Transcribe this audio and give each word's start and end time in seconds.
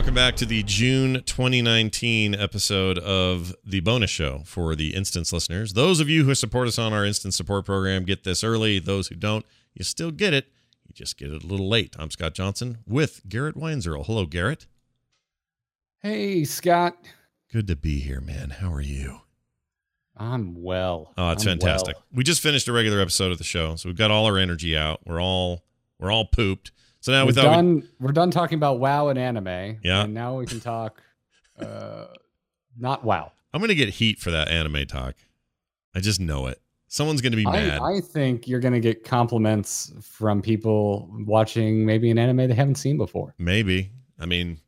Welcome 0.00 0.14
back 0.14 0.36
to 0.36 0.46
the 0.46 0.62
June 0.62 1.22
2019 1.24 2.34
episode 2.34 2.98
of 2.98 3.54
the 3.62 3.80
bonus 3.80 4.08
show 4.08 4.40
for 4.46 4.74
the 4.74 4.94
Instance 4.94 5.30
listeners. 5.30 5.74
Those 5.74 6.00
of 6.00 6.08
you 6.08 6.24
who 6.24 6.34
support 6.34 6.68
us 6.68 6.78
on 6.78 6.94
our 6.94 7.04
Instance 7.04 7.36
support 7.36 7.66
program 7.66 8.06
get 8.06 8.24
this 8.24 8.42
early. 8.42 8.78
Those 8.78 9.08
who 9.08 9.14
don't, 9.14 9.44
you 9.74 9.84
still 9.84 10.10
get 10.10 10.32
it. 10.32 10.46
You 10.86 10.94
just 10.94 11.18
get 11.18 11.30
it 11.30 11.44
a 11.44 11.46
little 11.46 11.68
late. 11.68 11.96
I'm 11.98 12.10
Scott 12.10 12.32
Johnson 12.32 12.78
with 12.86 13.28
Garrett 13.28 13.56
Weinzierl. 13.56 14.06
Hello, 14.06 14.24
Garrett. 14.24 14.66
Hey, 15.98 16.44
Scott. 16.44 16.96
Good 17.52 17.66
to 17.66 17.76
be 17.76 18.00
here, 18.00 18.22
man. 18.22 18.50
How 18.58 18.72
are 18.72 18.80
you? 18.80 19.20
I'm 20.16 20.62
well. 20.62 21.12
Oh, 21.18 21.32
it's 21.32 21.42
I'm 21.42 21.58
fantastic. 21.58 21.96
well. 21.96 22.04
We 22.14 22.24
just 22.24 22.40
finished 22.40 22.66
a 22.68 22.72
regular 22.72 23.00
episode 23.02 23.32
of 23.32 23.38
the 23.38 23.44
show, 23.44 23.76
so 23.76 23.90
we've 23.90 23.98
got 23.98 24.10
all 24.10 24.24
our 24.24 24.38
energy 24.38 24.74
out. 24.74 25.00
We're 25.04 25.20
all 25.20 25.62
we're 25.98 26.10
all 26.10 26.24
pooped. 26.24 26.72
So 27.00 27.12
now 27.12 27.24
we 27.24 27.32
We're 27.32 27.42
done. 27.42 27.88
We're 27.98 28.12
done 28.12 28.30
talking 28.30 28.56
about 28.56 28.78
WoW 28.78 29.08
and 29.08 29.18
anime. 29.18 29.78
Yeah. 29.82 30.04
And 30.04 30.14
now 30.14 30.36
we 30.36 30.46
can 30.46 30.60
talk. 30.60 31.02
Uh, 31.58 32.06
not 32.78 33.04
WoW. 33.04 33.32
I'm 33.52 33.60
going 33.60 33.68
to 33.68 33.74
get 33.74 33.88
heat 33.88 34.18
for 34.18 34.30
that 34.30 34.48
anime 34.48 34.86
talk. 34.86 35.14
I 35.94 36.00
just 36.00 36.20
know 36.20 36.46
it. 36.46 36.60
Someone's 36.88 37.20
going 37.20 37.32
to 37.32 37.36
be 37.36 37.46
I, 37.46 37.52
mad. 37.52 37.82
I 37.82 38.00
think 38.00 38.48
you're 38.48 38.58
gonna 38.58 38.80
get 38.80 39.04
compliments 39.04 39.92
from 40.02 40.42
people 40.42 41.08
watching 41.24 41.86
maybe 41.86 42.10
an 42.10 42.18
anime 42.18 42.48
they 42.48 42.54
haven't 42.54 42.76
seen 42.76 42.96
before. 42.96 43.34
Maybe. 43.38 43.92
I 44.18 44.26
mean, 44.26 44.58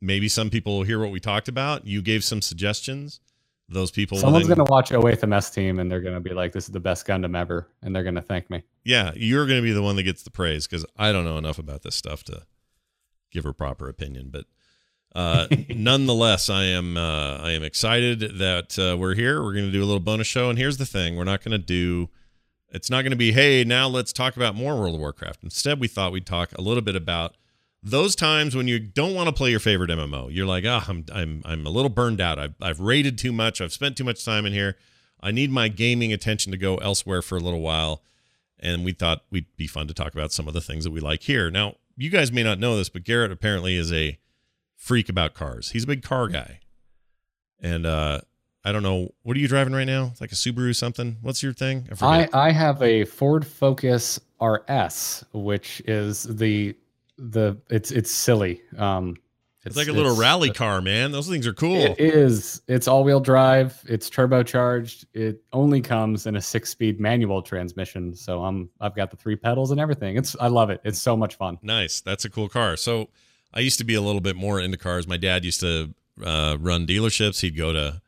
maybe 0.00 0.28
some 0.28 0.48
people 0.48 0.78
will 0.78 0.84
hear 0.84 0.98
what 0.98 1.10
we 1.10 1.20
talked 1.20 1.46
about. 1.46 1.86
You 1.86 2.00
gave 2.00 2.24
some 2.24 2.40
suggestions. 2.40 3.20
Those 3.68 3.90
people. 3.90 4.16
Someone's 4.18 4.48
then- 4.48 4.56
gonna 4.56 4.70
watch 4.70 4.90
08th 4.92 5.24
MS 5.24 5.50
Team 5.50 5.78
and 5.78 5.90
they're 5.90 6.00
gonna 6.00 6.20
be 6.20 6.30
like, 6.30 6.52
"This 6.52 6.64
is 6.64 6.70
the 6.70 6.80
best 6.80 7.06
Gundam 7.06 7.36
ever," 7.36 7.68
and 7.82 7.94
they're 7.94 8.04
gonna 8.04 8.22
thank 8.22 8.48
me. 8.48 8.62
Yeah, 8.84 9.12
you're 9.14 9.46
going 9.46 9.58
to 9.58 9.62
be 9.62 9.72
the 9.72 9.82
one 9.82 9.96
that 9.96 10.04
gets 10.04 10.22
the 10.22 10.30
praise 10.30 10.66
because 10.66 10.86
I 10.96 11.12
don't 11.12 11.24
know 11.24 11.36
enough 11.36 11.58
about 11.58 11.82
this 11.82 11.94
stuff 11.94 12.24
to 12.24 12.42
give 13.30 13.44
a 13.44 13.52
proper 13.52 13.86
opinion. 13.88 14.30
But 14.30 14.46
uh, 15.14 15.46
nonetheless, 15.68 16.48
I 16.48 16.64
am 16.64 16.96
uh, 16.96 17.36
I 17.36 17.50
am 17.50 17.62
excited 17.62 18.38
that 18.38 18.78
uh, 18.78 18.96
we're 18.96 19.14
here. 19.14 19.42
We're 19.42 19.52
going 19.52 19.66
to 19.66 19.72
do 19.72 19.82
a 19.82 19.84
little 19.84 20.00
bonus 20.00 20.26
show, 20.26 20.48
and 20.48 20.58
here's 20.58 20.78
the 20.78 20.86
thing: 20.86 21.16
we're 21.16 21.24
not 21.24 21.44
going 21.44 21.52
to 21.52 21.58
do. 21.58 22.08
It's 22.70 22.90
not 22.90 23.00
going 23.02 23.12
to 23.12 23.16
be, 23.16 23.32
hey, 23.32 23.64
now 23.64 23.88
let's 23.88 24.12
talk 24.12 24.36
about 24.36 24.54
more 24.54 24.76
World 24.76 24.94
of 24.94 25.00
Warcraft. 25.00 25.42
Instead, 25.42 25.80
we 25.80 25.88
thought 25.88 26.12
we'd 26.12 26.26
talk 26.26 26.52
a 26.52 26.60
little 26.60 26.82
bit 26.82 26.96
about 26.96 27.34
those 27.82 28.16
times 28.16 28.56
when 28.56 28.68
you 28.68 28.78
don't 28.78 29.14
want 29.14 29.28
to 29.28 29.32
play 29.32 29.50
your 29.50 29.60
favorite 29.60 29.90
MMO. 29.90 30.28
You're 30.32 30.46
like, 30.46 30.64
ah, 30.66 30.84
I'm 30.88 31.04
I'm 31.12 31.42
I'm 31.44 31.66
a 31.66 31.70
little 31.70 31.90
burned 31.90 32.20
out. 32.20 32.38
I've 32.38 32.54
I've 32.60 32.80
raided 32.80 33.18
too 33.18 33.32
much. 33.32 33.60
I've 33.60 33.72
spent 33.72 33.96
too 33.96 34.04
much 34.04 34.24
time 34.24 34.46
in 34.46 34.52
here. 34.52 34.76
I 35.20 35.30
need 35.30 35.50
my 35.50 35.68
gaming 35.68 36.12
attention 36.12 36.52
to 36.52 36.58
go 36.58 36.76
elsewhere 36.76 37.22
for 37.22 37.36
a 37.36 37.40
little 37.40 37.60
while. 37.60 38.02
And 38.60 38.84
we 38.84 38.92
thought 38.92 39.22
we'd 39.30 39.46
be 39.56 39.68
fun 39.68 39.86
to 39.86 39.94
talk 39.94 40.14
about 40.14 40.32
some 40.32 40.48
of 40.48 40.54
the 40.54 40.60
things 40.60 40.84
that 40.84 40.90
we 40.90 41.00
like 41.00 41.22
here. 41.22 41.50
Now, 41.50 41.76
you 41.96 42.10
guys 42.10 42.32
may 42.32 42.42
not 42.42 42.58
know 42.58 42.76
this, 42.76 42.88
but 42.88 43.04
Garrett 43.04 43.30
apparently 43.30 43.76
is 43.76 43.92
a 43.92 44.18
freak 44.74 45.08
about 45.08 45.34
cars. 45.34 45.70
He's 45.70 45.84
a 45.84 45.86
big 45.86 46.02
car 46.02 46.28
guy. 46.28 46.60
And 47.60 47.86
uh 47.86 48.20
I 48.64 48.72
don't 48.72 48.82
know, 48.82 49.14
what 49.22 49.36
are 49.36 49.40
you 49.40 49.48
driving 49.48 49.72
right 49.72 49.86
now? 49.86 50.08
It's 50.10 50.20
like 50.20 50.32
a 50.32 50.34
Subaru 50.34 50.74
something? 50.74 51.18
What's 51.22 51.42
your 51.42 51.52
thing? 51.52 51.88
I 52.00 52.24
I. 52.32 52.48
I 52.48 52.50
have 52.50 52.82
a 52.82 53.04
Ford 53.04 53.46
Focus 53.46 54.20
RS, 54.40 55.24
which 55.32 55.80
is 55.86 56.24
the 56.24 56.76
the 57.18 57.60
it's 57.68 57.90
it's 57.90 58.10
silly. 58.10 58.62
Um, 58.76 59.16
it's, 59.64 59.76
like 59.76 59.88
a 59.88 59.92
little 59.92 60.16
rally 60.16 60.50
car, 60.50 60.80
man. 60.80 61.12
Those 61.12 61.28
things 61.28 61.46
are 61.46 61.52
cool. 61.52 61.76
It 61.76 62.00
is. 62.00 62.62
It's 62.68 62.88
all-wheel 62.88 63.20
drive. 63.20 63.82
It's 63.86 64.08
turbocharged. 64.08 65.04
It 65.12 65.42
only 65.52 65.82
comes 65.82 66.26
in 66.26 66.36
a 66.36 66.40
six-speed 66.40 66.98
manual 67.00 67.42
transmission. 67.42 68.14
So 68.14 68.44
I'm 68.44 68.70
I've 68.80 68.96
got 68.96 69.10
the 69.10 69.16
three 69.16 69.36
pedals 69.36 69.70
and 69.70 69.80
everything. 69.80 70.16
It's 70.16 70.34
I 70.40 70.46
love 70.46 70.70
it. 70.70 70.80
It's 70.84 71.00
so 71.00 71.16
much 71.16 71.34
fun. 71.34 71.58
Nice. 71.60 72.00
That's 72.00 72.24
a 72.24 72.30
cool 72.30 72.48
car. 72.48 72.76
So 72.76 73.10
I 73.52 73.60
used 73.60 73.78
to 73.78 73.84
be 73.84 73.94
a 73.94 74.00
little 74.00 74.22
bit 74.22 74.36
more 74.36 74.58
into 74.60 74.78
cars. 74.78 75.06
My 75.06 75.18
dad 75.18 75.44
used 75.44 75.60
to 75.60 75.92
uh, 76.24 76.56
run 76.58 76.86
dealerships. 76.86 77.40
He'd 77.40 77.56
go 77.56 77.72
to 77.72 78.00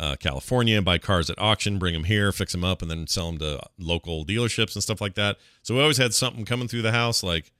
uh, 0.00 0.16
California 0.16 0.76
and 0.76 0.84
buy 0.84 0.98
cars 0.98 1.30
at 1.30 1.38
auction, 1.38 1.78
bring 1.78 1.94
them 1.94 2.04
here, 2.04 2.32
fix 2.32 2.52
them 2.52 2.64
up, 2.64 2.82
and 2.82 2.90
then 2.90 3.06
sell 3.06 3.26
them 3.30 3.38
to 3.38 3.60
local 3.78 4.24
dealerships 4.24 4.74
and 4.74 4.82
stuff 4.82 5.00
like 5.00 5.14
that. 5.14 5.36
So 5.62 5.74
we 5.74 5.82
always 5.82 5.98
had 5.98 6.14
something 6.14 6.44
coming 6.44 6.68
through 6.68 6.82
the 6.82 6.92
house 6.92 7.22
like, 7.22 7.52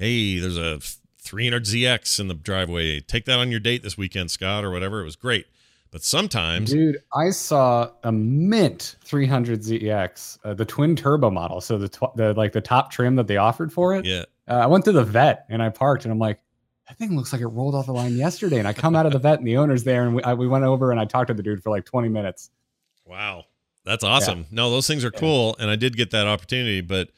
hey, 0.00 0.38
there's 0.38 0.56
a 0.58 0.80
300ZX 1.22 2.18
in 2.20 2.28
the 2.28 2.34
driveway. 2.34 3.00
Take 3.00 3.24
that 3.26 3.38
on 3.38 3.50
your 3.50 3.60
date 3.60 3.82
this 3.82 3.96
weekend, 3.96 4.30
Scott, 4.30 4.64
or 4.64 4.70
whatever. 4.70 5.00
It 5.00 5.04
was 5.04 5.16
great. 5.16 5.46
But 5.92 6.02
sometimes, 6.04 6.70
Dude, 6.70 6.98
I 7.14 7.30
saw 7.30 7.90
a 8.04 8.12
mint 8.12 8.96
300 9.04 9.60
ZX, 9.60 10.38
uh, 10.44 10.54
the 10.54 10.64
twin 10.64 10.94
turbo 10.94 11.30
model. 11.30 11.60
So 11.60 11.78
the 11.78 11.88
tw- 11.88 12.14
the 12.14 12.32
like 12.34 12.52
the 12.52 12.60
top 12.60 12.92
trim 12.92 13.16
that 13.16 13.26
they 13.26 13.36
offered 13.38 13.72
for 13.72 13.96
it. 13.96 14.04
yeah, 14.04 14.24
Uh, 14.48 14.54
I 14.54 14.66
went 14.66 14.84
to 14.84 14.92
the 14.92 15.02
vet 15.04 15.46
and 15.48 15.60
I 15.62 15.68
parked 15.68 16.04
and 16.04 16.12
I'm 16.12 16.18
like, 16.20 16.38
that 16.88 16.96
thing 16.96 17.16
looks 17.16 17.32
like 17.32 17.42
it 17.42 17.48
rolled 17.48 17.74
off 17.74 17.86
the 17.86 17.92
line 17.92 18.16
yesterday. 18.16 18.58
And 18.60 18.68
I 18.68 18.72
come 18.72 18.94
out 18.94 19.04
of 19.04 19.12
the 19.12 19.18
vet 19.18 19.38
and 19.40 19.46
the 19.48 19.56
owner's 19.56 19.82
there 19.82 20.04
and 20.06 20.14
we, 20.14 20.22
I, 20.22 20.34
we 20.34 20.46
went 20.46 20.64
over 20.64 20.92
and 20.92 21.00
I 21.00 21.04
talked 21.06 21.28
to 21.28 21.34
the 21.34 21.42
dude 21.42 21.60
for 21.62 21.70
like 21.70 21.84
20 21.84 22.08
minutes. 22.08 22.50
Wow. 23.04 23.44
That's 23.84 24.04
awesome. 24.04 24.46
No, 24.52 24.70
those 24.70 24.86
things 24.86 25.04
are 25.04 25.10
cool. 25.10 25.56
And 25.58 25.70
I 25.70 25.76
did 25.76 25.96
get 25.96 26.12
that 26.12 26.26
opportunity. 26.28 26.82
But 26.82 27.08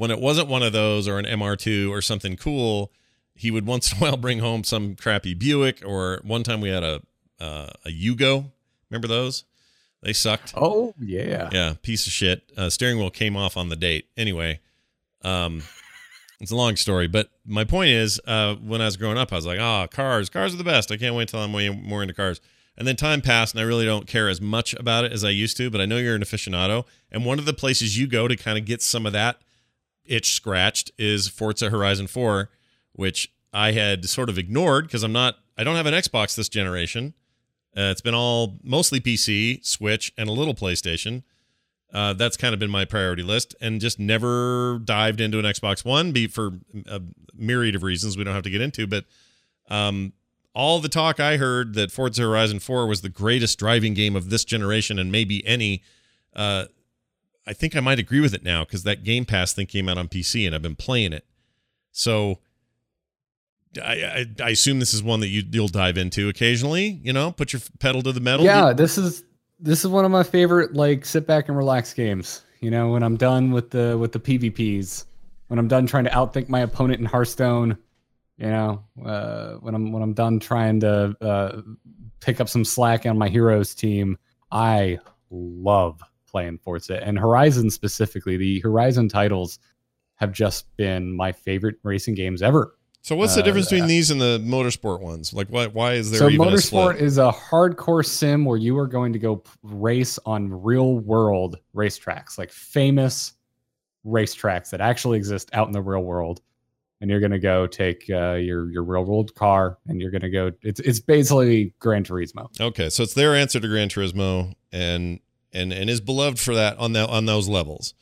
when 0.00 0.10
it 0.10 0.18
wasn't 0.18 0.48
one 0.48 0.62
of 0.62 0.72
those 0.72 1.06
or 1.06 1.18
an 1.18 1.26
MR2 1.26 1.90
or 1.90 2.00
something 2.00 2.34
cool, 2.34 2.90
he 3.34 3.50
would 3.50 3.66
once 3.66 3.92
in 3.92 3.98
a 3.98 4.00
while 4.06 4.16
bring 4.16 4.38
home 4.38 4.64
some 4.64 4.96
crappy 4.96 5.34
Buick. 5.34 5.82
Or 5.84 6.22
one 6.24 6.42
time 6.42 6.62
we 6.62 6.70
had 6.70 6.82
a, 6.82 7.02
uh, 7.38 7.68
a 7.84 7.90
Yugo. 7.90 8.50
Remember 8.88 9.06
those? 9.06 9.44
They 10.02 10.14
sucked. 10.14 10.54
Oh, 10.56 10.94
yeah. 10.98 11.50
Yeah, 11.52 11.74
piece 11.82 12.06
of 12.06 12.14
shit. 12.14 12.50
Uh, 12.56 12.70
steering 12.70 12.96
wheel 12.96 13.10
came 13.10 13.36
off 13.36 13.58
on 13.58 13.68
the 13.68 13.76
date. 13.76 14.08
Anyway, 14.16 14.60
um, 15.20 15.64
it's 16.40 16.50
a 16.50 16.56
long 16.56 16.76
story, 16.76 17.06
but 17.06 17.28
my 17.44 17.64
point 17.64 17.90
is, 17.90 18.18
uh, 18.26 18.54
when 18.54 18.80
I 18.80 18.86
was 18.86 18.96
growing 18.96 19.18
up, 19.18 19.30
I 19.34 19.36
was 19.36 19.44
like, 19.44 19.60
"Ah, 19.60 19.86
cars, 19.86 20.30
cars 20.30 20.54
are 20.54 20.56
the 20.56 20.64
best." 20.64 20.90
I 20.90 20.96
can't 20.96 21.14
wait 21.14 21.28
till 21.28 21.40
I'm 21.40 21.52
way 21.52 21.68
more 21.68 22.00
into 22.00 22.14
cars. 22.14 22.40
And 22.74 22.88
then 22.88 22.96
time 22.96 23.20
passed, 23.20 23.52
and 23.52 23.60
I 23.60 23.64
really 23.64 23.84
don't 23.84 24.06
care 24.06 24.30
as 24.30 24.40
much 24.40 24.72
about 24.72 25.04
it 25.04 25.12
as 25.12 25.24
I 25.24 25.28
used 25.28 25.58
to. 25.58 25.68
But 25.68 25.82
I 25.82 25.84
know 25.84 25.98
you're 25.98 26.14
an 26.14 26.22
aficionado, 26.22 26.86
and 27.12 27.26
one 27.26 27.38
of 27.38 27.44
the 27.44 27.52
places 27.52 27.98
you 27.98 28.06
go 28.06 28.26
to 28.28 28.34
kind 28.34 28.56
of 28.56 28.64
get 28.64 28.80
some 28.80 29.04
of 29.04 29.12
that 29.12 29.42
itch 30.10 30.34
scratched 30.34 30.90
is 30.98 31.28
Forza 31.28 31.70
Horizon 31.70 32.06
4, 32.06 32.50
which 32.92 33.32
I 33.52 33.72
had 33.72 34.08
sort 34.08 34.28
of 34.28 34.38
ignored 34.38 34.86
because 34.86 35.02
I'm 35.02 35.12
not, 35.12 35.36
I 35.56 35.64
don't 35.64 35.76
have 35.76 35.86
an 35.86 35.94
Xbox 35.94 36.34
this 36.34 36.48
generation. 36.48 37.14
Uh, 37.76 37.92
it's 37.92 38.00
been 38.00 38.14
all 38.14 38.58
mostly 38.62 39.00
PC, 39.00 39.64
Switch, 39.64 40.12
and 40.18 40.28
a 40.28 40.32
little 40.32 40.54
PlayStation. 40.54 41.22
Uh, 41.92 42.12
that's 42.12 42.36
kind 42.36 42.52
of 42.52 42.60
been 42.60 42.70
my 42.70 42.84
priority 42.84 43.22
list, 43.22 43.54
and 43.60 43.80
just 43.80 43.98
never 43.98 44.80
dived 44.84 45.20
into 45.20 45.38
an 45.38 45.44
Xbox 45.44 45.84
One. 45.84 46.12
Be 46.12 46.26
for 46.26 46.58
a 46.86 47.00
myriad 47.34 47.74
of 47.74 47.82
reasons 47.82 48.16
we 48.16 48.24
don't 48.24 48.34
have 48.34 48.42
to 48.44 48.50
get 48.50 48.60
into, 48.60 48.86
but 48.86 49.04
um, 49.68 50.12
all 50.54 50.80
the 50.80 50.88
talk 50.88 51.20
I 51.20 51.36
heard 51.36 51.74
that 51.74 51.92
Forza 51.92 52.22
Horizon 52.22 52.58
4 52.58 52.86
was 52.86 53.02
the 53.02 53.08
greatest 53.08 53.58
driving 53.58 53.94
game 53.94 54.16
of 54.16 54.30
this 54.30 54.44
generation 54.44 54.98
and 54.98 55.10
maybe 55.12 55.46
any. 55.46 55.82
Uh, 56.34 56.66
I 57.50 57.52
think 57.52 57.74
I 57.74 57.80
might 57.80 57.98
agree 57.98 58.20
with 58.20 58.32
it 58.32 58.44
now 58.44 58.64
because 58.64 58.84
that 58.84 59.02
Game 59.02 59.24
Pass 59.24 59.52
thing 59.52 59.66
came 59.66 59.88
out 59.88 59.98
on 59.98 60.06
PC 60.06 60.46
and 60.46 60.54
I've 60.54 60.62
been 60.62 60.76
playing 60.76 61.12
it. 61.12 61.26
So 61.90 62.38
I, 63.82 63.92
I, 63.92 64.26
I 64.40 64.50
assume 64.50 64.78
this 64.78 64.94
is 64.94 65.02
one 65.02 65.18
that 65.18 65.26
you 65.26 65.42
you'll 65.50 65.66
dive 65.66 65.98
into 65.98 66.28
occasionally. 66.28 67.00
You 67.02 67.12
know, 67.12 67.32
put 67.32 67.52
your 67.52 67.60
pedal 67.80 68.02
to 68.02 68.12
the 68.12 68.20
metal. 68.20 68.46
Yeah, 68.46 68.72
this 68.72 68.96
is 68.96 69.24
this 69.58 69.84
is 69.84 69.90
one 69.90 70.04
of 70.04 70.12
my 70.12 70.22
favorite 70.22 70.74
like 70.74 71.04
sit 71.04 71.26
back 71.26 71.48
and 71.48 71.56
relax 71.56 71.92
games. 71.92 72.42
You 72.60 72.70
know, 72.70 72.92
when 72.92 73.02
I'm 73.02 73.16
done 73.16 73.50
with 73.50 73.70
the 73.70 73.98
with 73.98 74.12
the 74.12 74.20
PvPs, 74.20 75.06
when 75.48 75.58
I'm 75.58 75.66
done 75.66 75.88
trying 75.88 76.04
to 76.04 76.10
outthink 76.10 76.48
my 76.48 76.60
opponent 76.60 77.00
in 77.00 77.06
Hearthstone, 77.06 77.76
you 78.36 78.46
know, 78.46 78.84
uh, 79.04 79.54
when 79.54 79.74
I'm 79.74 79.90
when 79.90 80.04
I'm 80.04 80.14
done 80.14 80.38
trying 80.38 80.78
to 80.80 81.16
uh, 81.20 81.62
pick 82.20 82.40
up 82.40 82.48
some 82.48 82.64
slack 82.64 83.06
on 83.06 83.18
my 83.18 83.28
heroes 83.28 83.74
team, 83.74 84.18
I 84.52 85.00
love 85.30 86.00
playing 86.30 86.58
Forza 86.58 87.02
and 87.04 87.18
Horizon 87.18 87.70
specifically. 87.70 88.36
The 88.36 88.60
Horizon 88.60 89.08
titles 89.08 89.58
have 90.16 90.32
just 90.32 90.74
been 90.76 91.14
my 91.16 91.32
favorite 91.32 91.76
racing 91.82 92.14
games 92.14 92.42
ever. 92.42 92.76
So 93.02 93.16
what's 93.16 93.34
the 93.34 93.40
Uh, 93.40 93.44
difference 93.46 93.70
between 93.70 93.88
these 93.88 94.10
and 94.10 94.20
the 94.20 94.38
motorsport 94.44 95.00
ones? 95.00 95.32
Like, 95.32 95.48
why 95.48 95.66
why 95.68 95.94
is 95.94 96.10
there 96.10 96.18
so 96.20 96.28
even 96.28 96.46
a 96.46 96.50
motorsport 96.50 96.92
split? 96.94 96.96
is 97.02 97.16
a 97.16 97.32
hardcore 97.32 98.04
sim 98.04 98.44
where 98.44 98.58
you 98.58 98.76
are 98.78 98.86
going 98.86 99.14
to 99.14 99.18
go 99.18 99.42
race 99.62 100.18
on 100.26 100.50
real 100.62 100.98
world 100.98 101.56
racetracks 101.74 102.36
like 102.36 102.50
famous 102.52 103.32
racetracks 104.06 104.70
that 104.70 104.80
actually 104.80 105.16
exist 105.18 105.50
out 105.52 105.66
in 105.66 105.72
the 105.72 105.80
real 105.82 106.02
world 106.02 106.40
and 107.00 107.10
you're 107.10 107.20
going 107.20 107.30
to 107.32 107.38
go 107.38 107.66
take 107.66 108.04
uh, 108.10 108.32
your 108.34 108.70
your 108.70 108.82
real 108.82 109.04
world 109.04 109.34
car 109.34 109.78
and 109.88 110.00
you're 110.00 110.10
going 110.10 110.20
to 110.20 110.30
go 110.30 110.50
it's 110.62 110.80
it's 110.80 111.00
basically 111.00 111.72
gran 111.78 112.04
turismo 112.04 112.48
Okay, 112.60 112.90
so 112.90 113.02
it's 113.02 113.14
their 113.14 113.34
answer 113.34 113.60
to 113.60 113.68
Gran 113.68 113.88
Turismo, 113.88 114.52
and 114.72 115.20
and 115.52 115.72
and 115.72 115.88
is 115.90 116.00
beloved 116.00 116.38
for 116.38 116.54
that 116.54 116.78
on 116.78 116.92
that 116.92 117.08
on 117.10 117.26
those 117.26 117.48
levels. 117.48 117.94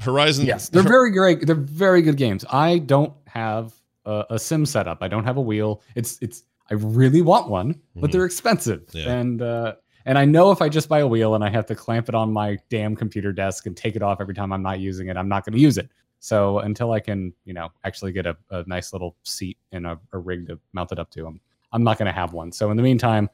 Horizon, 0.00 0.46
yes 0.46 0.70
they're 0.70 0.82
very 0.82 1.10
great 1.10 1.46
they're 1.46 1.54
very 1.54 2.00
good 2.00 2.16
games 2.16 2.46
i 2.50 2.78
don't 2.78 3.12
have 3.26 3.74
a, 4.06 4.24
a 4.30 4.38
sim 4.38 4.64
setup 4.64 4.98
i 5.02 5.06
don't 5.08 5.24
have 5.24 5.36
a 5.36 5.40
wheel 5.40 5.82
it's 5.94 6.18
it's 6.22 6.44
i 6.70 6.74
really 6.74 7.20
want 7.20 7.48
one 7.50 7.78
but 7.96 8.08
Mhm. 8.08 8.12
they're 8.12 8.24
expensive 8.24 8.84
Yeah. 8.94 9.12
and 9.12 9.42
uh 9.42 9.74
and 10.06 10.16
i 10.18 10.24
know 10.24 10.50
if 10.50 10.62
i 10.62 10.68
just 10.70 10.88
buy 10.88 11.00
a 11.00 11.06
wheel 11.06 11.34
and 11.34 11.44
i 11.44 11.50
have 11.50 11.66
to 11.66 11.74
clamp 11.74 12.08
it 12.08 12.14
on 12.14 12.32
my 12.32 12.56
damn 12.70 12.96
computer 12.96 13.32
desk 13.32 13.66
and 13.66 13.76
take 13.76 13.94
it 13.94 14.02
off 14.02 14.18
every 14.18 14.32
time 14.34 14.50
i'm 14.50 14.62
not 14.62 14.80
using 14.80 15.08
it 15.08 15.18
i'm 15.18 15.28
not 15.28 15.44
going 15.44 15.52
to 15.52 15.60
use 15.60 15.76
it 15.76 15.90
So 16.20 16.60
until 16.60 16.92
I 16.92 17.00
can, 17.00 17.32
you 17.44 17.52
know, 17.52 17.68
actually 17.84 18.12
get 18.12 18.26
a, 18.26 18.36
a 18.50 18.62
nice 18.66 18.92
little 18.94 19.16
seat 19.24 19.58
and 19.72 19.86
a, 19.86 19.98
a 20.12 20.18
rig 20.18 20.46
to 20.46 20.58
mount 20.72 20.92
it 20.92 20.98
up 21.00 21.10
to, 21.10 21.26
I'm 21.26 21.40
I'm 21.72 21.82
not 21.82 21.98
going 21.98 22.06
to 22.06 22.12
have 22.20 22.32
one. 22.32 22.52
So 22.52 22.70
in 22.70 22.76
the 22.76 22.82
meantime, 22.82 23.28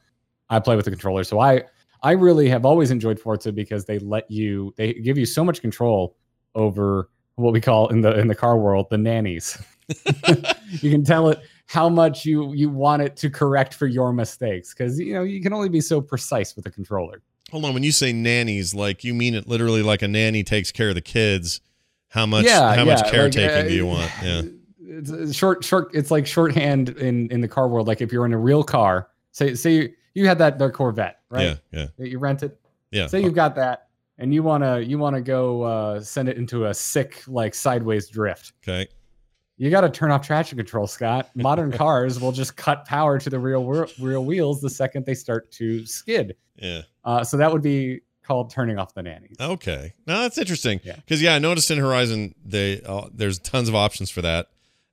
I 0.48 0.58
play 0.58 0.74
with 0.74 0.86
the 0.86 0.90
controller. 0.90 1.22
So 1.24 1.38
I 1.38 1.64
I 2.02 2.12
really 2.12 2.48
have 2.48 2.64
always 2.64 2.90
enjoyed 2.90 3.18
Forza 3.18 3.52
because 3.52 3.84
they 3.84 3.98
let 3.98 4.30
you 4.30 4.74
they 4.76 4.94
give 4.94 5.18
you 5.18 5.26
so 5.26 5.44
much 5.44 5.60
control 5.60 6.16
over 6.54 7.08
what 7.36 7.52
we 7.52 7.60
call 7.60 7.88
in 7.88 8.00
the 8.00 8.18
in 8.18 8.28
the 8.28 8.34
car 8.34 8.58
world 8.58 8.86
the 8.90 8.98
nannies. 8.98 9.60
you 10.80 10.90
can 10.90 11.04
tell 11.04 11.28
it 11.28 11.40
how 11.66 11.88
much 11.88 12.24
you 12.24 12.52
you 12.52 12.68
want 12.68 13.02
it 13.02 13.16
to 13.16 13.30
correct 13.30 13.74
for 13.74 13.86
your 13.86 14.12
mistakes 14.12 14.74
because 14.74 14.98
you 14.98 15.14
know 15.14 15.22
you 15.22 15.40
can 15.42 15.52
only 15.52 15.68
be 15.68 15.80
so 15.80 16.00
precise 16.00 16.54
with 16.56 16.66
a 16.66 16.70
controller. 16.70 17.22
Hold 17.50 17.64
on, 17.64 17.74
when 17.74 17.82
you 17.82 17.92
say 17.92 18.12
nannies, 18.12 18.74
like 18.74 19.04
you 19.04 19.14
mean 19.14 19.34
it 19.34 19.48
literally 19.48 19.82
like 19.82 20.02
a 20.02 20.08
nanny 20.08 20.44
takes 20.44 20.70
care 20.70 20.90
of 20.90 20.94
the 20.94 21.00
kids. 21.00 21.60
How 22.08 22.26
much 22.26 22.44
Yeah, 22.44 22.74
how 22.74 22.84
much 22.84 23.00
yeah, 23.04 23.10
caretaking 23.10 23.56
like, 23.56 23.64
uh, 23.64 23.68
do 23.68 23.74
you 23.74 23.86
want? 23.86 24.10
Yeah. 24.22 24.42
It's 24.90 25.10
it's 25.10 25.34
short 25.34 25.62
short 25.62 25.90
it's 25.92 26.10
like 26.10 26.26
shorthand 26.26 26.88
in 26.88 27.30
in 27.30 27.42
the 27.42 27.46
car 27.46 27.68
world 27.68 27.86
like 27.86 28.00
if 28.00 28.10
you're 28.10 28.24
in 28.24 28.32
a 28.32 28.38
real 28.38 28.64
car 28.64 29.08
say 29.32 29.54
say 29.54 29.94
you, 30.18 30.26
had 30.26 30.38
that 30.38 30.58
their 30.58 30.70
Corvette 30.70 31.20
right 31.30 31.42
Yeah, 31.44 31.54
yeah. 31.80 31.86
that 31.98 32.08
you 32.08 32.18
rented 32.18 32.52
Yeah. 32.90 33.06
say 33.06 33.22
you've 33.22 33.34
got 33.34 33.54
that 33.56 33.88
and 34.18 34.32
you 34.34 34.42
want 34.42 34.64
to 34.64 34.84
you 34.84 34.98
want 34.98 35.14
to 35.16 35.22
go 35.22 35.62
uh, 35.62 36.00
send 36.00 36.28
it 36.28 36.36
into 36.36 36.66
a 36.66 36.74
sick 36.74 37.22
like 37.28 37.54
sideways 37.54 38.08
drift 38.08 38.52
Okay. 38.66 38.88
you 39.56 39.70
got 39.70 39.82
to 39.82 39.90
turn 39.90 40.10
off 40.10 40.26
traction 40.26 40.56
control 40.58 40.86
scott 40.86 41.30
modern 41.34 41.70
cars 41.82 42.20
will 42.20 42.32
just 42.32 42.56
cut 42.56 42.84
power 42.84 43.18
to 43.18 43.30
the 43.30 43.38
real 43.38 43.86
real 44.00 44.24
wheels 44.24 44.60
the 44.60 44.70
second 44.70 45.04
they 45.06 45.14
start 45.14 45.50
to 45.52 45.84
skid 45.86 46.36
Yeah. 46.56 46.82
uh, 47.04 47.24
so 47.24 47.36
that 47.36 47.52
would 47.52 47.62
be 47.62 48.00
called 48.24 48.50
turning 48.50 48.78
off 48.78 48.92
the 48.94 49.02
nannies 49.02 49.36
Okay. 49.40 49.94
Now 50.06 50.20
that's 50.20 50.36
interesting. 50.36 50.80
Yeah. 50.84 50.96
Because 50.96 51.22
yeah, 51.22 51.34
I 51.34 51.38
noticed 51.38 51.70
in 51.70 51.78
Horizon 51.78 52.34
they 52.44 52.82
uh, 52.82 53.08
there's 53.14 53.38
tons 53.38 53.70
of 53.70 53.74
options 53.74 54.10
for 54.10 54.20
that, 54.20 54.48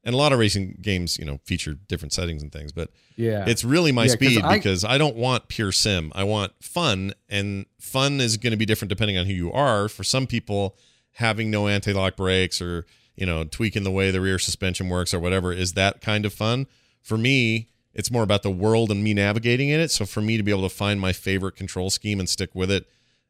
and 0.06 0.14
a 0.14 0.18
lot 0.18 0.32
of 0.32 0.40
racing 0.40 0.78
games 0.82 1.18
you 1.18 1.26
know 1.26 1.40
feature 1.44 1.74
different 1.74 2.14
settings 2.14 2.42
and 2.44 2.52
things. 2.52 2.72
But 2.72 2.90
yeah 3.18 3.46
it's 3.48 3.64
really 3.64 3.92
my 3.92 4.06
Yeah, 4.06 4.12
speed 4.14 4.42
I- 4.44 4.56
because 4.58 4.86
I 4.86 4.98
don't 4.98 5.16
want 5.16 5.48
pure 5.50 5.72
sim. 5.72 6.12
I 6.16 6.24
want 6.24 6.54
fun, 6.62 7.14
and 7.28 7.66
fun 7.80 8.22
is 8.22 8.38
going 8.38 8.52
to 8.52 8.58
be 8.58 8.66
different 8.66 8.90
depending 8.90 9.18
on 9.18 9.26
who 9.26 9.34
you 9.34 9.52
are. 9.52 9.90
For 9.90 10.04
some 10.04 10.28
people, 10.28 10.78
having 11.14 11.50
no 11.52 11.68
anti-lock 11.68 12.16
brakes 12.16 12.62
or 12.62 12.86
you 13.16 13.26
know 13.26 13.44
tweaking 13.46 13.84
the 13.84 13.92
way 13.92 14.12
the 14.12 14.22
rear 14.22 14.38
suspension 14.40 14.90
works 14.90 15.14
or 15.14 15.20
whatever 15.20 15.52
is 15.52 15.74
that 15.74 16.02
kind 16.02 16.26
of 16.26 16.34
fun. 16.34 16.68
For 17.02 17.18
me, 17.18 17.70
it's 17.94 18.12
more 18.12 18.24
about 18.24 18.44
the 18.44 18.52
world 18.52 18.92
and 18.92 19.04
me 19.04 19.14
navigating 19.14 19.70
in 19.70 19.80
it. 19.80 19.90
So 19.92 20.06
for 20.06 20.22
me 20.22 20.38
to 20.38 20.44
be 20.44 20.52
able 20.52 20.68
to 20.68 20.76
find 20.76 21.00
my 21.00 21.14
favorite 21.14 21.56
control 21.56 21.90
scheme 21.90 22.20
and 22.20 22.28
stick 22.28 22.50
with 22.54 22.70
it 22.70 22.86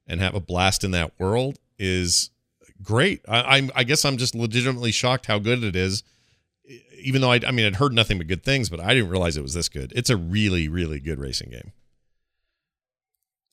and 0.07 0.19
have 0.21 0.33
a 0.33 0.39
blast 0.39 0.83
in 0.83 0.91
that 0.91 1.11
world 1.19 1.59
is 1.77 2.31
great. 2.81 3.21
I, 3.27 3.57
I'm, 3.57 3.69
I 3.75 3.83
guess 3.83 4.05
I'm 4.05 4.17
just 4.17 4.33
legitimately 4.33 4.91
shocked 4.91 5.27
how 5.27 5.37
good 5.39 5.63
it 5.63 5.75
is. 5.75 6.03
Even 6.99 7.21
though 7.21 7.31
I, 7.31 7.39
I 7.47 7.51
mean, 7.51 7.65
I'd 7.65 7.75
heard 7.75 7.93
nothing 7.93 8.17
but 8.17 8.27
good 8.27 8.43
things, 8.43 8.69
but 8.69 8.79
I 8.79 8.93
didn't 8.93 9.09
realize 9.09 9.37
it 9.37 9.43
was 9.43 9.53
this 9.53 9.69
good. 9.69 9.93
It's 9.95 10.09
a 10.09 10.17
really, 10.17 10.67
really 10.67 10.99
good 10.99 11.19
racing 11.19 11.51
game. 11.51 11.71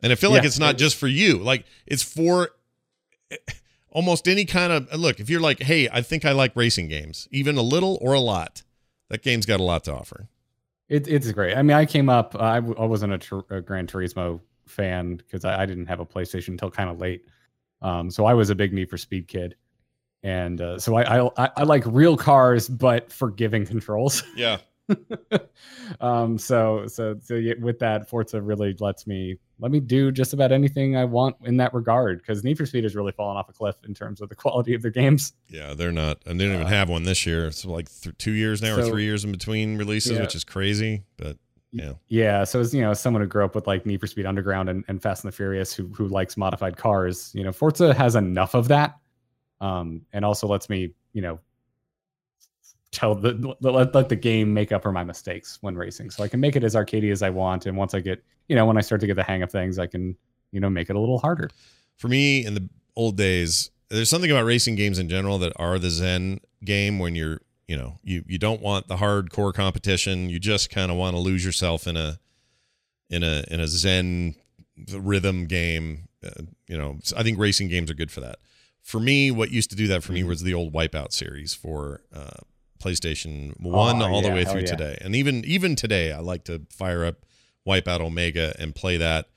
And 0.03 0.11
I 0.13 0.15
feel 0.17 0.31
like 0.31 0.45
it's 0.45 0.59
not 0.59 0.75
it- 0.75 0.79
just 0.79 0.97
for 0.97 1.07
you. 1.07 1.39
Like 1.39 1.65
it's 1.87 2.03
for 2.03 2.51
almost 3.91 4.27
any 4.27 4.45
kind 4.45 4.73
of 4.73 4.93
look. 4.99 5.21
If 5.21 5.29
you're 5.31 5.41
like, 5.41 5.61
hey, 5.63 5.89
I 5.93 6.03
think 6.03 6.25
I 6.25 6.33
like 6.33 6.57
racing 6.57 6.89
games, 6.89 7.29
even 7.31 7.57
a 7.57 7.63
little 7.63 7.99
or 8.01 8.13
a 8.15 8.21
lot, 8.21 8.63
that 9.11 9.23
game's 9.23 9.47
got 9.47 9.61
a 9.61 9.63
lot 9.63 9.85
to 9.85 9.95
offer. 9.95 10.29
It, 10.89 11.07
it's 11.09 11.31
great. 11.33 11.57
I 11.57 11.63
mean, 11.63 11.77
I 11.77 11.87
came 11.87 12.09
up. 12.09 12.35
I, 12.39 12.57
w- 12.57 12.75
I 12.79 12.85
wasn't 12.85 13.13
a, 13.13 13.19
Tur- 13.19 13.45
a 13.51 13.61
Gran 13.61 13.87
Turismo 13.87 14.41
fan 14.67 15.17
because 15.17 15.45
I, 15.45 15.63
I 15.63 15.67
didn't 15.67 15.87
have 15.87 16.01
a 16.01 16.07
PlayStation 16.07 16.49
until 16.49 16.71
kind 16.71 16.91
of 16.91 16.99
late. 16.99 17.27
Um, 17.81 18.11
so 18.11 18.25
I 18.27 18.35
was 18.35 18.51
a 18.51 18.55
big 18.55 18.73
Need 18.73 18.91
for 18.91 18.99
Speed 18.99 19.29
kid, 19.29 19.55
and 20.23 20.61
uh, 20.61 20.79
so 20.79 20.95
I, 20.97 21.27
I 21.37 21.51
I 21.57 21.63
like 21.65 21.85
real 21.87 22.17
cars 22.17 22.69
but 22.69 23.13
forgiving 23.13 23.67
controls. 23.67 24.23
Yeah. 24.37 24.59
um, 26.01 26.39
so 26.39 26.87
so 26.87 27.17
so 27.23 27.41
with 27.61 27.79
that, 27.79 28.09
Forza 28.09 28.41
really 28.41 28.75
lets 28.81 29.07
me 29.07 29.37
let 29.59 29.71
me 29.71 29.81
do 29.81 30.11
just 30.11 30.33
about 30.33 30.51
anything 30.53 30.97
I 30.97 31.05
want 31.05 31.37
in 31.45 31.57
that 31.59 31.73
regard 31.73 32.19
because 32.19 32.43
Need 32.43 32.59
for 32.59 32.67
Speed 32.67 32.85
has 32.85 32.97
really 32.97 33.13
fallen 33.13 33.37
off 33.37 33.49
a 33.49 33.53
cliff 33.53 33.77
in 33.87 33.95
terms 33.95 34.21
of 34.21 34.29
the 34.29 34.35
quality 34.43 34.75
of 34.75 34.83
their 34.83 34.91
games. 34.91 35.33
Yeah, 35.49 35.75
they're 35.75 35.93
not, 35.93 36.19
and 36.27 36.39
they 36.41 36.45
don't 36.47 36.55
even 36.55 36.67
Uh, 36.67 36.71
have 36.71 36.89
one 36.89 37.05
this 37.05 37.25
year. 37.27 37.47
It's 37.47 37.65
like 37.65 37.89
th- 38.03 38.17
two 38.19 38.33
years 38.33 38.61
now 38.61 38.77
or 38.77 38.83
three 38.85 39.05
years 39.05 39.25
in 39.25 39.31
between 39.33 39.77
releases, 39.79 40.13
Yeah. 40.13 40.23
which 40.23 40.35
is 40.35 40.45
crazy. 40.45 41.05
But 41.17 41.37
Yeah. 41.71 41.93
Yeah. 42.09 42.45
So 42.45 42.61
as 42.61 42.75
you 42.75 42.81
know, 42.83 42.91
as 42.91 43.01
someone 43.01 43.23
who 43.23 43.29
grew 43.29 43.45
up 43.45 43.55
with 43.55 43.67
like 43.67 43.87
Need 43.87 44.01
for 44.01 44.07
Speed 44.09 44.27
Underground 44.27 44.69
and, 44.69 44.85
and 44.89 45.01
Fast 45.01 45.25
and 45.25 45.33
the 45.33 45.37
Furious, 45.37 45.73
who 45.73 45.87
who 45.89 46.09
likes 46.09 46.37
modified 46.37 46.77
cars, 46.77 47.31
you 47.35 47.45
know, 47.45 47.53
Forza 47.53 47.95
has 47.95 48.17
enough 48.17 48.55
of 48.55 48.69
that, 48.69 48.99
um, 49.63 50.03
and 50.13 50.25
also 50.25 50.47
lets 50.47 50.69
me, 50.69 50.93
you 51.15 51.23
know, 51.23 51.39
tell 52.91 53.15
the 53.15 53.57
let, 53.61 53.95
let 53.95 54.09
the 54.11 54.17
game 54.17 54.53
make 54.53 54.71
up 54.73 54.83
for 54.83 54.93
my 54.93 55.05
mistakes 55.05 55.57
when 55.63 55.75
racing. 55.77 56.11
So 56.11 56.23
I 56.23 56.29
can 56.29 56.41
make 56.41 56.57
it 56.57 56.65
as 56.65 56.75
arcadey 56.75 57.11
as 57.11 57.23
I 57.23 57.31
want, 57.31 57.65
and 57.65 57.77
once 57.77 57.95
I 57.95 58.01
get, 58.01 58.23
you 58.49 58.57
know, 58.57 58.67
when 58.67 58.77
I 58.77 58.83
start 58.83 59.01
to 59.01 59.07
get 59.07 59.17
the 59.17 59.23
hang 59.23 59.43
of 59.43 59.51
things, 59.51 59.79
I 59.79 59.87
can, 59.87 60.15
you 60.51 60.61
know, 60.61 60.69
make 60.69 60.91
it 60.91 60.97
a 60.97 61.01
little 61.01 61.19
harder. 61.19 61.49
for 61.97 62.09
me 62.09 62.45
in 62.45 62.55
the 62.55 62.69
old 62.95 63.17
days 63.17 63.71
there's 63.89 64.09
something 64.11 64.31
about 64.31 64.45
racing 64.45 64.75
games 64.75 64.99
in 64.99 65.09
general 65.09 65.39
that 65.39 65.53
are 65.57 65.79
the 65.79 65.91
zen 65.91 66.41
game 66.65 66.99
when 66.99 67.15
you're 67.15 67.41
you 67.69 67.77
know 67.77 67.99
you 68.03 68.23
you 68.27 68.39
don't 68.39 68.61
want 68.61 68.87
the 68.89 68.97
hardcore 68.97 69.53
competition 69.55 70.29
you 70.29 70.39
just 70.39 70.69
kind 70.71 70.91
of 70.91 70.97
want 70.99 71.15
to 71.15 71.21
lose 71.21 71.45
yourself 71.45 71.87
in 71.87 71.97
a 71.97 72.19
in 73.09 73.23
a 73.23 73.45
in 73.51 73.61
a 73.61 73.67
zen 73.67 74.35
rhythm 74.93 75.47
game 75.47 76.09
uh, 76.25 76.43
you 76.67 76.77
know 76.77 76.99
i 77.17 77.23
think 77.23 77.39
racing 77.39 77.69
games 77.69 77.91
are 77.91 77.95
good 77.95 78.11
for 78.11 78.21
that 78.21 78.37
for 78.83 79.01
me 79.01 79.31
what 79.31 79.51
used 79.51 79.71
to 79.71 79.77
do 79.77 79.87
that 79.89 80.03
for 80.03 80.13
me 80.13 80.23
Mhm. 80.23 80.27
was 80.29 80.43
the 80.43 80.55
old 80.55 80.73
wipeout 80.73 81.13
series 81.13 81.55
for 81.55 82.03
uh 82.15 82.41
playstation 82.81 83.59
1 83.61 84.03
Oh, 84.03 84.13
all 84.13 84.23
the 84.23 84.31
way 84.31 84.45
through 84.45 84.61
yeah. 84.63 84.67
today 84.67 84.99
and 85.01 85.15
even 85.15 85.45
even 85.45 85.77
today 85.77 86.11
i 86.13 86.19
like 86.19 86.45
to 86.45 86.63
fire 86.69 87.05
up 87.05 87.25
wipeout 87.67 88.01
omega 88.01 88.55
and 88.59 88.75
play 88.75 88.97
that 88.97 89.29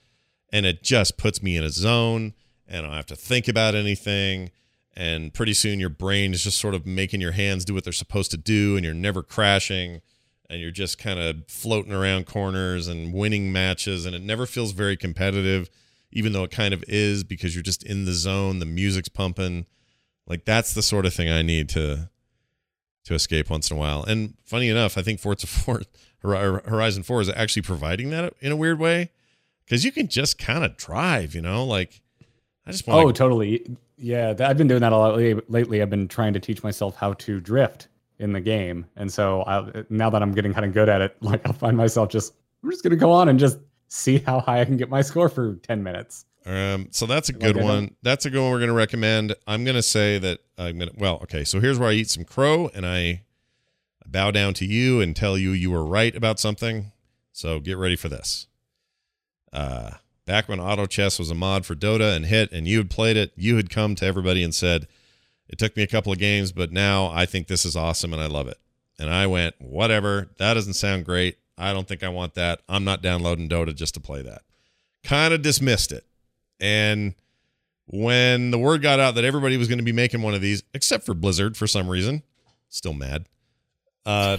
and 0.51 0.65
it 0.65 0.81
just 0.83 1.17
puts 1.17 1.43
me 1.43 1.55
in 1.55 1.63
a 1.63 1.69
zone 1.69 2.33
and 2.67 2.79
I 2.85 2.89
don't 2.89 2.95
have 2.95 3.05
to 3.07 3.15
think 3.15 3.47
about 3.47 3.75
anything. 3.75 4.49
And 4.95 5.31
pretty 5.31 5.53
soon 5.53 5.79
your 5.79 5.89
brain 5.89 6.33
is 6.33 6.43
just 6.43 6.57
sort 6.57 6.73
of 6.73 6.83
making 6.87 7.21
your 7.21 7.33
hands 7.33 7.63
do 7.63 7.75
what 7.75 7.83
they're 7.83 7.93
supposed 7.93 8.31
to 8.31 8.37
do, 8.37 8.75
and 8.75 8.83
you're 8.83 8.93
never 8.95 9.21
crashing, 9.21 10.01
and 10.49 10.59
you're 10.61 10.71
just 10.71 10.97
kind 10.97 11.19
of 11.19 11.43
floating 11.47 11.91
around 11.93 12.25
corners 12.25 12.87
and 12.87 13.13
winning 13.13 13.51
matches, 13.51 14.07
and 14.07 14.15
it 14.15 14.23
never 14.23 14.47
feels 14.47 14.71
very 14.71 14.97
competitive, 14.97 15.69
even 16.15 16.31
though 16.31 16.43
it 16.43 16.49
kind 16.49 16.73
of 16.73 16.83
is 16.87 17.23
because 17.23 17.53
you're 17.53 17.61
just 17.61 17.83
in 17.83 18.05
the 18.05 18.13
zone, 18.13 18.57
the 18.57 18.65
music's 18.65 19.09
pumping. 19.09 19.67
Like 20.25 20.45
that's 20.45 20.73
the 20.73 20.81
sort 20.81 21.05
of 21.05 21.13
thing 21.13 21.29
I 21.29 21.43
need 21.43 21.69
to 21.69 22.09
to 23.03 23.13
escape 23.13 23.51
once 23.51 23.69
in 23.69 23.77
a 23.77 23.79
while. 23.79 24.03
And 24.03 24.33
funny 24.45 24.69
enough, 24.69 24.97
I 24.97 25.03
think 25.03 25.19
Forza 25.19 25.45
4 25.47 25.81
Hor- 26.23 26.63
Horizon 26.65 27.03
4 27.03 27.21
is 27.21 27.29
actually 27.29 27.61
providing 27.61 28.09
that 28.09 28.33
in 28.39 28.51
a 28.51 28.55
weird 28.55 28.79
way 28.79 29.11
because 29.65 29.85
you 29.85 29.91
can 29.91 30.07
just 30.07 30.39
kind 30.39 30.63
of 30.63 30.75
drive, 30.77 31.35
you 31.35 31.41
know, 31.41 31.63
like 31.65 32.01
I 32.65 32.71
just 32.71 32.87
want. 32.87 33.05
Oh, 33.05 33.11
totally. 33.11 33.77
Yeah, 33.97 34.33
I've 34.39 34.57
been 34.57 34.67
doing 34.67 34.81
that 34.81 34.93
a 34.93 34.97
lot 34.97 35.17
lately. 35.49 35.81
I've 35.81 35.89
been 35.89 36.07
trying 36.07 36.33
to 36.33 36.39
teach 36.39 36.63
myself 36.63 36.95
how 36.95 37.13
to 37.13 37.39
drift 37.39 37.89
in 38.19 38.31
the 38.33 38.41
game, 38.41 38.85
and 38.95 39.11
so 39.11 39.43
I, 39.43 39.83
now 39.89 40.09
that 40.09 40.21
I'm 40.21 40.33
getting 40.33 40.53
kind 40.53 40.65
of 40.65 40.73
good 40.73 40.89
at 40.89 41.01
it, 41.01 41.15
like 41.21 41.45
I'll 41.45 41.53
find 41.53 41.77
myself 41.77 42.09
just 42.09 42.33
I'm 42.63 42.71
just 42.71 42.83
gonna 42.83 42.95
go 42.95 43.11
on 43.11 43.29
and 43.29 43.37
just 43.37 43.59
see 43.87 44.19
how 44.19 44.39
high 44.39 44.61
I 44.61 44.65
can 44.65 44.77
get 44.77 44.89
my 44.89 45.01
score 45.01 45.29
for 45.29 45.55
ten 45.55 45.83
minutes. 45.83 46.25
Um, 46.45 46.89
so 46.91 47.05
that's 47.07 47.29
a 47.29 47.33
good 47.33 47.57
one. 47.57 47.95
That's 48.03 48.25
a 48.25 48.29
good 48.29 48.39
one 48.39 48.51
we're 48.51 48.59
going 48.59 48.69
to 48.69 48.75
recommend. 48.75 49.33
I'm 49.47 49.63
going 49.63 49.75
to 49.75 49.81
say 49.81 50.19
that 50.19 50.41
I'm 50.59 50.77
going 50.77 50.91
to, 50.91 50.95
well, 50.95 51.15
okay. 51.23 51.43
So 51.43 51.59
here's 51.59 51.79
where 51.79 51.89
I 51.89 51.93
eat 51.93 52.09
some 52.09 52.23
crow 52.23 52.69
and 52.75 52.85
I 52.85 53.23
bow 54.05 54.29
down 54.29 54.53
to 54.55 54.65
you 54.65 55.01
and 55.01 55.15
tell 55.15 55.39
you 55.39 55.51
you 55.51 55.71
were 55.71 55.83
right 55.83 56.15
about 56.15 56.39
something. 56.39 56.91
So 57.31 57.59
get 57.59 57.77
ready 57.77 57.95
for 57.95 58.09
this. 58.09 58.45
Uh, 59.51 59.93
back 60.27 60.47
when 60.47 60.59
Auto 60.59 60.85
Chess 60.85 61.17
was 61.17 61.31
a 61.31 61.35
mod 61.35 61.65
for 61.65 61.73
Dota 61.73 62.15
and 62.15 62.27
hit 62.27 62.51
and 62.51 62.67
you 62.67 62.77
had 62.77 62.91
played 62.91 63.17
it, 63.17 63.31
you 63.35 63.55
had 63.55 63.71
come 63.71 63.95
to 63.95 64.05
everybody 64.05 64.43
and 64.43 64.53
said, 64.53 64.87
it 65.47 65.57
took 65.57 65.75
me 65.75 65.81
a 65.81 65.87
couple 65.87 66.11
of 66.11 66.19
games, 66.19 66.51
but 66.51 66.71
now 66.71 67.07
I 67.07 67.25
think 67.25 67.47
this 67.47 67.65
is 67.65 67.75
awesome 67.75 68.13
and 68.13 68.21
I 68.21 68.27
love 68.27 68.47
it. 68.47 68.57
And 68.99 69.09
I 69.09 69.25
went, 69.25 69.55
whatever. 69.59 70.29
That 70.37 70.53
doesn't 70.53 70.73
sound 70.73 71.05
great. 71.05 71.39
I 71.57 71.73
don't 71.73 71.87
think 71.87 72.03
I 72.03 72.09
want 72.09 72.33
that. 72.35 72.61
I'm 72.67 72.83
not 72.83 73.01
downloading 73.01 73.47
Dota 73.47 73.73
just 73.73 73.93
to 73.93 73.99
play 73.99 74.21
that. 74.21 74.41
Kind 75.03 75.33
of 75.33 75.41
dismissed 75.41 75.91
it. 75.91 76.05
And 76.59 77.15
when 77.87 78.51
the 78.51 78.57
word 78.57 78.81
got 78.81 78.99
out 78.99 79.15
that 79.15 79.23
everybody 79.23 79.57
was 79.57 79.67
going 79.67 79.77
to 79.77 79.83
be 79.83 79.91
making 79.91 80.21
one 80.21 80.33
of 80.33 80.41
these, 80.41 80.63
except 80.73 81.05
for 81.05 81.13
Blizzard 81.13 81.55
for 81.55 81.67
some 81.67 81.87
reason, 81.87 82.23
still 82.69 82.93
mad. 82.93 83.27
Uh, 84.05 84.37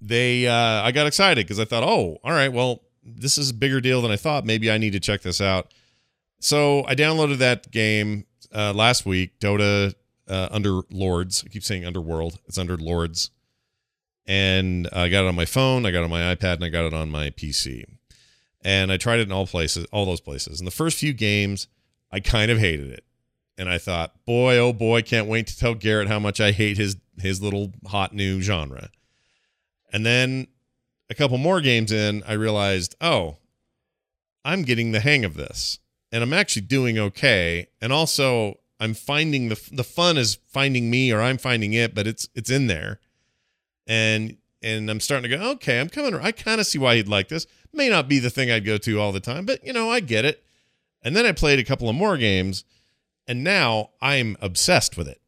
they, 0.00 0.46
uh, 0.46 0.82
I 0.82 0.92
got 0.92 1.06
excited 1.06 1.46
because 1.46 1.60
I 1.60 1.64
thought, 1.64 1.82
oh, 1.82 2.18
all 2.24 2.32
right, 2.32 2.52
well, 2.52 2.82
this 3.02 3.38
is 3.38 3.50
a 3.50 3.54
bigger 3.54 3.80
deal 3.80 4.02
than 4.02 4.10
I 4.10 4.16
thought. 4.16 4.44
Maybe 4.44 4.70
I 4.70 4.78
need 4.78 4.92
to 4.92 5.00
check 5.00 5.22
this 5.22 5.40
out. 5.40 5.72
So 6.40 6.84
I 6.86 6.94
downloaded 6.94 7.38
that 7.38 7.70
game 7.70 8.26
uh, 8.54 8.72
last 8.72 9.06
week, 9.06 9.38
Dota 9.40 9.94
uh, 10.28 10.48
Under 10.50 10.80
Lords. 10.90 11.42
I 11.44 11.48
keep 11.48 11.64
saying 11.64 11.84
Underworld. 11.84 12.38
It's 12.46 12.58
Underlords. 12.58 13.30
And 14.28 14.88
I 14.92 15.08
got 15.08 15.24
it 15.24 15.28
on 15.28 15.34
my 15.34 15.46
phone, 15.46 15.86
I 15.86 15.90
got 15.90 16.00
it 16.00 16.04
on 16.04 16.10
my 16.10 16.34
iPad, 16.34 16.56
and 16.56 16.64
I 16.64 16.68
got 16.68 16.84
it 16.84 16.94
on 16.94 17.10
my 17.10 17.30
PC. 17.30 17.84
And 18.62 18.92
I 18.92 18.96
tried 18.98 19.20
it 19.20 19.28
in 19.28 19.32
all 19.32 19.46
places, 19.46 19.86
all 19.90 20.04
those 20.04 20.20
places. 20.20 20.60
And 20.60 20.66
the 20.66 20.70
first 20.70 20.98
few 20.98 21.12
games, 21.14 21.66
I 22.12 22.20
kind 22.20 22.50
of 22.50 22.58
hated 22.58 22.90
it. 22.90 23.04
and 23.58 23.68
I 23.68 23.76
thought, 23.76 24.24
boy, 24.24 24.56
oh 24.56 24.72
boy, 24.72 25.02
can't 25.02 25.26
wait 25.26 25.48
to 25.48 25.58
tell 25.58 25.74
Garrett 25.74 26.08
how 26.08 26.20
much 26.20 26.40
I 26.40 26.52
hate 26.52 26.76
his 26.78 26.96
his 27.20 27.42
little 27.42 27.72
hot 27.88 28.14
new 28.14 28.40
genre. 28.40 28.90
And 29.92 30.06
then 30.06 30.46
a 31.10 31.14
couple 31.14 31.38
more 31.38 31.60
games 31.60 31.90
in, 31.90 32.22
I 32.26 32.34
realized, 32.34 32.94
oh, 33.00 33.38
I'm 34.44 34.62
getting 34.62 34.92
the 34.92 35.00
hang 35.00 35.24
of 35.24 35.34
this, 35.34 35.80
and 36.12 36.22
I'm 36.22 36.32
actually 36.32 36.62
doing 36.62 36.98
okay. 36.98 37.66
And 37.80 37.92
also, 37.92 38.60
I'm 38.78 38.94
finding 38.94 39.48
the 39.48 39.60
the 39.72 39.84
fun 39.84 40.16
is 40.16 40.38
finding 40.46 40.88
me, 40.90 41.12
or 41.12 41.20
I'm 41.20 41.38
finding 41.38 41.72
it, 41.72 41.94
but 41.94 42.06
it's 42.06 42.28
it's 42.36 42.50
in 42.50 42.68
there, 42.68 43.00
and 43.88 44.36
and 44.62 44.90
I'm 44.90 45.00
starting 45.00 45.30
to 45.30 45.36
go, 45.36 45.50
okay, 45.52 45.80
I'm 45.80 45.88
coming. 45.88 46.14
I 46.14 46.32
kind 46.32 46.60
of 46.60 46.66
see 46.66 46.78
why 46.78 46.96
he'd 46.96 47.08
like 47.08 47.28
this. 47.28 47.46
May 47.72 47.88
not 47.88 48.08
be 48.08 48.18
the 48.18 48.30
thing 48.30 48.50
I'd 48.50 48.64
go 48.64 48.76
to 48.76 49.00
all 49.00 49.12
the 49.12 49.20
time, 49.20 49.46
but 49.46 49.64
you 49.64 49.72
know, 49.72 49.90
I 49.90 50.00
get 50.00 50.24
it. 50.24 50.44
And 51.02 51.16
then 51.16 51.26
I 51.26 51.32
played 51.32 51.58
a 51.58 51.64
couple 51.64 51.88
of 51.88 51.94
more 51.94 52.16
games, 52.16 52.64
and 53.26 53.44
now 53.44 53.90
I'm 54.00 54.36
obsessed 54.40 54.96
with 54.96 55.08
it. 55.08 55.20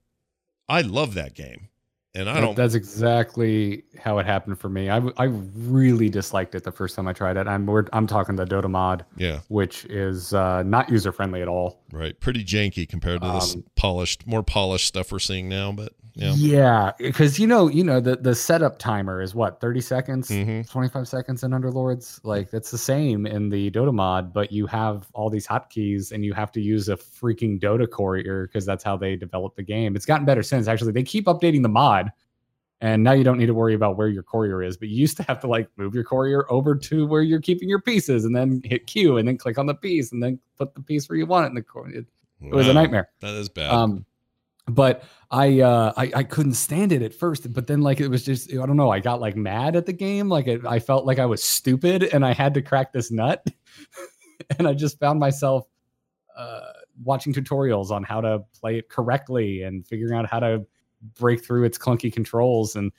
I 0.68 0.82
love 0.82 1.14
that 1.14 1.34
game. 1.34 1.68
And 2.14 2.28
I 2.28 2.40
don't. 2.40 2.56
That's 2.56 2.74
exactly 2.74 3.84
how 3.98 4.18
it 4.18 4.26
happened 4.26 4.58
for 4.58 4.68
me. 4.68 4.90
I, 4.90 5.00
I 5.16 5.24
really 5.24 6.08
disliked 6.08 6.54
it 6.56 6.64
the 6.64 6.72
first 6.72 6.96
time 6.96 7.06
I 7.06 7.12
tried 7.12 7.36
it. 7.36 7.46
I'm 7.46 7.66
we're, 7.66 7.84
I'm 7.92 8.06
talking 8.08 8.34
the 8.34 8.44
Dota 8.44 8.68
mod, 8.68 9.04
yeah, 9.16 9.40
which 9.48 9.84
is 9.84 10.34
uh, 10.34 10.62
not 10.64 10.90
user 10.90 11.12
friendly 11.12 11.40
at 11.42 11.48
all. 11.48 11.82
Right, 11.92 12.18
pretty 12.18 12.44
janky 12.44 12.88
compared 12.88 13.22
to 13.22 13.28
this 13.28 13.54
Um, 13.54 13.64
polished, 13.76 14.26
more 14.26 14.42
polished 14.42 14.86
stuff 14.86 15.12
we're 15.12 15.18
seeing 15.20 15.48
now. 15.48 15.70
But 15.72 15.92
yeah, 16.14 16.32
Yeah, 16.36 16.92
because 16.98 17.38
you 17.38 17.46
know, 17.46 17.68
you 17.68 17.84
know, 17.84 18.00
the 18.00 18.16
the 18.16 18.34
setup 18.34 18.78
timer 18.80 19.22
is 19.22 19.32
what 19.34 19.60
thirty 19.60 19.80
seconds, 19.80 20.28
Mhm. 20.28 20.68
twenty 20.68 20.88
five 20.88 21.06
seconds 21.06 21.44
in 21.44 21.52
Underlords. 21.52 22.18
Like 22.24 22.50
that's 22.50 22.72
the 22.72 22.78
same 22.78 23.26
in 23.26 23.48
the 23.48 23.70
Dota 23.70 23.94
mod, 23.94 24.32
but 24.32 24.50
you 24.50 24.66
have 24.66 25.06
all 25.14 25.30
these 25.30 25.46
hotkeys 25.46 26.10
and 26.10 26.24
you 26.24 26.32
have 26.32 26.50
to 26.52 26.60
use 26.60 26.88
a 26.88 26.96
freaking 26.96 27.60
Dota 27.60 27.88
courier 27.88 28.48
because 28.48 28.66
that's 28.66 28.82
how 28.82 28.96
they 28.96 29.14
develop 29.14 29.54
the 29.54 29.62
game. 29.62 29.94
It's 29.94 30.04
gotten 30.06 30.26
better 30.26 30.42
since. 30.42 30.66
Actually, 30.66 30.92
they 30.92 31.04
keep 31.04 31.26
updating 31.26 31.62
the 31.62 31.68
mod, 31.68 31.99
and 32.80 33.02
now 33.02 33.12
you 33.12 33.24
don't 33.24 33.38
need 33.38 33.46
to 33.46 33.54
worry 33.54 33.74
about 33.74 33.96
where 33.96 34.08
your 34.08 34.22
courier 34.22 34.62
is. 34.62 34.76
But 34.76 34.88
you 34.88 34.96
used 34.96 35.16
to 35.18 35.22
have 35.24 35.40
to 35.40 35.46
like 35.46 35.68
move 35.76 35.94
your 35.94 36.04
courier 36.04 36.50
over 36.50 36.74
to 36.74 37.06
where 37.06 37.22
you're 37.22 37.40
keeping 37.40 37.68
your 37.68 37.80
pieces, 37.80 38.24
and 38.24 38.34
then 38.34 38.62
hit 38.64 38.86
Q, 38.86 39.18
and 39.18 39.28
then 39.28 39.36
click 39.36 39.58
on 39.58 39.66
the 39.66 39.74
piece, 39.74 40.12
and 40.12 40.22
then 40.22 40.38
put 40.56 40.74
the 40.74 40.80
piece 40.80 41.08
where 41.08 41.18
you 41.18 41.26
want 41.26 41.46
it 41.46 41.48
in 41.48 41.54
the 41.54 41.62
courier. 41.62 42.04
It 42.42 42.54
was 42.54 42.68
a 42.68 42.72
nightmare. 42.72 43.10
That 43.20 43.34
is 43.34 43.48
bad. 43.50 43.70
Um, 43.70 44.06
but 44.66 45.04
I, 45.30 45.60
uh, 45.60 45.92
I 45.96 46.12
I 46.16 46.22
couldn't 46.22 46.54
stand 46.54 46.92
it 46.92 47.02
at 47.02 47.12
first. 47.12 47.52
But 47.52 47.66
then 47.66 47.82
like 47.82 48.00
it 48.00 48.08
was 48.08 48.24
just 48.24 48.52
I 48.52 48.66
don't 48.66 48.76
know. 48.76 48.90
I 48.90 49.00
got 49.00 49.20
like 49.20 49.36
mad 49.36 49.76
at 49.76 49.86
the 49.86 49.92
game. 49.92 50.28
Like 50.28 50.46
it, 50.46 50.64
I 50.66 50.78
felt 50.78 51.04
like 51.04 51.18
I 51.18 51.26
was 51.26 51.42
stupid 51.42 52.04
and 52.04 52.24
I 52.24 52.32
had 52.32 52.54
to 52.54 52.62
crack 52.62 52.92
this 52.92 53.10
nut. 53.10 53.46
and 54.58 54.66
I 54.66 54.72
just 54.72 54.98
found 54.98 55.20
myself 55.20 55.66
uh, 56.36 56.72
watching 57.02 57.34
tutorials 57.34 57.90
on 57.90 58.02
how 58.02 58.20
to 58.20 58.42
play 58.58 58.78
it 58.78 58.88
correctly 58.88 59.62
and 59.62 59.86
figuring 59.86 60.16
out 60.16 60.26
how 60.26 60.40
to 60.40 60.66
break 61.18 61.44
through 61.44 61.64
its 61.64 61.78
clunky 61.78 62.12
controls. 62.12 62.76
And 62.76 62.92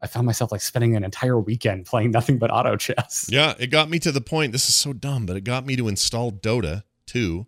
I 0.00 0.06
found 0.06 0.26
myself 0.26 0.52
like 0.52 0.60
spending 0.60 0.96
an 0.96 1.04
entire 1.04 1.38
weekend 1.38 1.86
playing 1.86 2.10
nothing 2.10 2.38
but 2.38 2.50
auto 2.50 2.76
chess. 2.76 3.28
Yeah, 3.32 3.54
it 3.58 3.68
got 3.68 3.90
me 3.90 3.98
to 4.00 4.12
the 4.12 4.20
point. 4.20 4.52
This 4.52 4.68
is 4.68 4.74
so 4.74 4.92
dumb, 4.92 5.26
but 5.26 5.36
it 5.36 5.42
got 5.42 5.66
me 5.66 5.76
to 5.76 5.88
install 5.88 6.30
Dota 6.32 6.84
2 7.06 7.46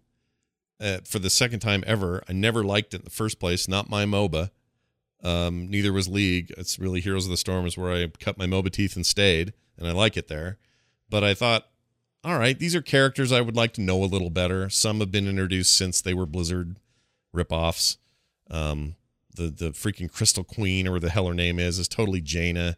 uh, 0.81 0.99
for 1.05 1.19
the 1.19 1.31
second 1.31 1.61
time 1.61 1.85
ever. 1.87 2.23
I 2.29 2.33
never 2.33 2.65
liked 2.65 2.95
it 2.95 2.99
in 2.99 3.05
the 3.05 3.11
first 3.11 3.39
place. 3.39 3.69
Not 3.69 3.89
my 3.89 4.05
MOBA. 4.05 4.51
Um, 5.23 5.69
neither 5.69 5.93
was 5.93 6.09
League. 6.09 6.53
It's 6.57 6.79
really 6.79 7.01
Heroes 7.01 7.27
of 7.27 7.31
the 7.31 7.37
Storm 7.37 7.67
is 7.67 7.77
where 7.77 7.93
I 7.93 8.07
cut 8.21 8.39
my 8.39 8.47
MOBA 8.47 8.73
teeth 8.73 8.97
and 8.97 9.05
stayed, 9.05 9.53
and 9.79 9.87
I 9.87 9.93
like 9.93 10.17
it 10.17 10.29
there. 10.29 10.59
But 11.11 11.25
I 11.25 11.35
thought, 11.35 11.67
all 12.25 12.39
right, 12.39 12.59
these 12.59 12.75
are 12.75 12.83
characters 12.83 13.33
I 13.33 13.41
would 13.41 13.57
like 13.57 13.75
to 13.75 13.81
know 13.81 14.03
a 14.03 14.07
little 14.07 14.31
better. 14.31 14.71
Some 14.71 15.01
have 15.01 15.11
been 15.11 15.29
introduced 15.29 15.77
since 15.77 16.01
they 16.01 16.15
were 16.15 16.27
Blizzard 16.27 16.79
ripoffs. 17.35 17.99
Um, 18.51 18.97
the 19.35 19.45
the 19.49 19.71
freaking 19.71 20.11
Crystal 20.13 20.45
Queen 20.45 20.87
or 20.89 20.93
what 20.93 21.03
the 21.03 21.11
hell 21.11 21.27
her 21.27 21.35
name 21.35 21.59
is 21.59 21.79
is 21.79 21.89
totally 21.89 22.21
Jaina. 22.21 22.77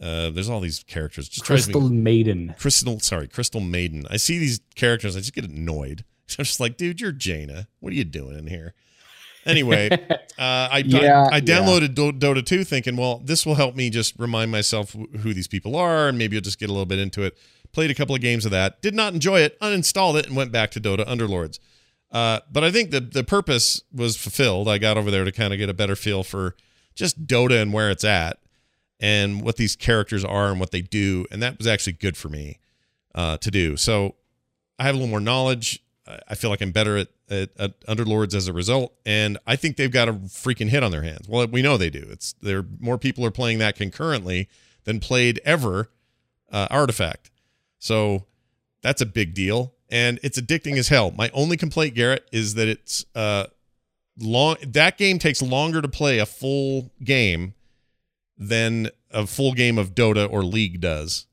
Uh, 0.00 0.30
there's 0.30 0.48
all 0.48 0.60
these 0.60 0.84
characters. 0.84 1.28
Just 1.28 1.44
drives 1.44 1.66
me- 1.66 1.72
Crystal 1.72 1.90
Maiden. 1.90 2.54
Crystal, 2.58 3.00
sorry, 3.00 3.26
Crystal 3.26 3.60
Maiden. 3.60 4.04
I 4.08 4.16
see 4.16 4.38
these 4.38 4.60
characters, 4.76 5.16
I 5.16 5.20
just 5.20 5.34
get 5.34 5.44
annoyed. 5.44 6.04
I'm 6.38 6.44
just 6.44 6.60
like, 6.60 6.76
dude, 6.76 7.00
you're 7.00 7.10
Jaina. 7.12 7.66
What 7.80 7.92
are 7.92 7.96
you 7.96 8.04
doing 8.04 8.38
in 8.38 8.46
here? 8.46 8.74
Anyway, 9.44 9.88
uh, 10.10 10.18
I, 10.38 10.82
Yeah, 10.86 11.26
I, 11.32 11.36
I 11.36 11.40
downloaded 11.40 11.94
Do- 11.94 12.12
Dota 12.12 12.44
2 12.44 12.62
thinking, 12.64 12.96
well, 12.96 13.20
this 13.24 13.44
will 13.44 13.54
help 13.56 13.74
me 13.74 13.90
just 13.90 14.14
remind 14.18 14.52
myself 14.52 14.92
who 15.20 15.34
these 15.34 15.48
people 15.48 15.74
are, 15.74 16.06
and 16.08 16.16
maybe 16.18 16.36
I'll 16.36 16.42
just 16.42 16.60
get 16.60 16.68
a 16.68 16.72
little 16.72 16.86
bit 16.86 16.98
into 17.00 17.22
it. 17.22 17.36
Played 17.72 17.90
a 17.90 17.94
couple 17.94 18.14
of 18.14 18.20
games 18.20 18.44
of 18.44 18.50
that. 18.52 18.80
Did 18.82 18.94
not 18.94 19.14
enjoy 19.14 19.40
it. 19.40 19.58
Uninstalled 19.60 20.16
it 20.18 20.26
and 20.26 20.36
went 20.36 20.52
back 20.52 20.70
to 20.72 20.80
Dota 20.80 21.04
Underlords. 21.08 21.58
Uh, 22.10 22.40
but 22.50 22.64
I 22.64 22.70
think 22.70 22.90
the 22.90 23.00
the 23.00 23.24
purpose 23.24 23.82
was 23.92 24.16
fulfilled. 24.16 24.68
I 24.68 24.78
got 24.78 24.96
over 24.96 25.10
there 25.10 25.24
to 25.24 25.32
kind 25.32 25.52
of 25.52 25.58
get 25.58 25.68
a 25.68 25.74
better 25.74 25.96
feel 25.96 26.22
for 26.22 26.56
just 26.94 27.26
Dota 27.26 27.60
and 27.60 27.72
where 27.72 27.90
it's 27.90 28.04
at, 28.04 28.38
and 28.98 29.42
what 29.42 29.56
these 29.56 29.76
characters 29.76 30.24
are 30.24 30.50
and 30.50 30.58
what 30.58 30.70
they 30.70 30.80
do, 30.80 31.26
and 31.30 31.42
that 31.42 31.58
was 31.58 31.66
actually 31.66 31.92
good 31.94 32.16
for 32.16 32.28
me 32.28 32.58
uh, 33.14 33.36
to 33.38 33.50
do. 33.50 33.76
So 33.76 34.14
I 34.78 34.84
have 34.84 34.94
a 34.94 34.98
little 34.98 35.10
more 35.10 35.20
knowledge. 35.20 35.82
I- 36.26 36.36
feel 36.36 36.48
like 36.48 36.62
I'm 36.62 36.70
better 36.72 36.96
at, 36.96 37.08
at, 37.28 37.50
at 37.58 37.80
Underlords 37.86 38.34
as 38.34 38.48
a 38.48 38.52
result, 38.54 38.94
and 39.04 39.36
I 39.46 39.56
think 39.56 39.76
they've 39.76 39.90
got 39.92 40.08
a 40.08 40.14
freaking 40.14 40.70
hit 40.70 40.82
on 40.82 40.90
their 40.90 41.02
hands. 41.02 41.28
Well, 41.28 41.46
we 41.48 41.60
know 41.60 41.76
they 41.76 41.90
do. 41.90 42.06
It's 42.10 42.32
there. 42.40 42.64
More 42.80 42.96
people 42.96 43.26
are 43.26 43.30
playing 43.30 43.58
that 43.58 43.76
concurrently 43.76 44.48
than 44.84 45.00
played 45.00 45.38
ever 45.44 45.90
uh, 46.50 46.66
Artifact. 46.70 47.30
So 47.78 48.24
that's 48.80 49.02
a 49.02 49.06
big 49.06 49.34
deal, 49.34 49.74
and 49.90 50.18
it's 50.22 50.38
addicting 50.40 50.76
as 50.76 50.88
hell. 50.88 51.10
My 51.10 51.30
only 51.32 51.56
complaint, 51.56 51.94
Garrett, 51.94 52.28
is 52.32 52.54
that 52.54 52.68
it's 52.68 53.04
uh, 53.14 53.46
long. 54.18 54.56
That 54.66 54.98
game 54.98 55.18
takes 55.18 55.42
longer 55.42 55.82
to 55.82 55.88
play 55.88 56.18
a 56.18 56.26
full 56.26 56.90
game 57.02 57.54
than 58.36 58.90
a 59.10 59.26
full 59.26 59.52
game 59.52 59.78
of 59.78 59.94
Dota 59.94 60.30
or 60.30 60.44
League 60.44 60.80
does, 60.80 61.26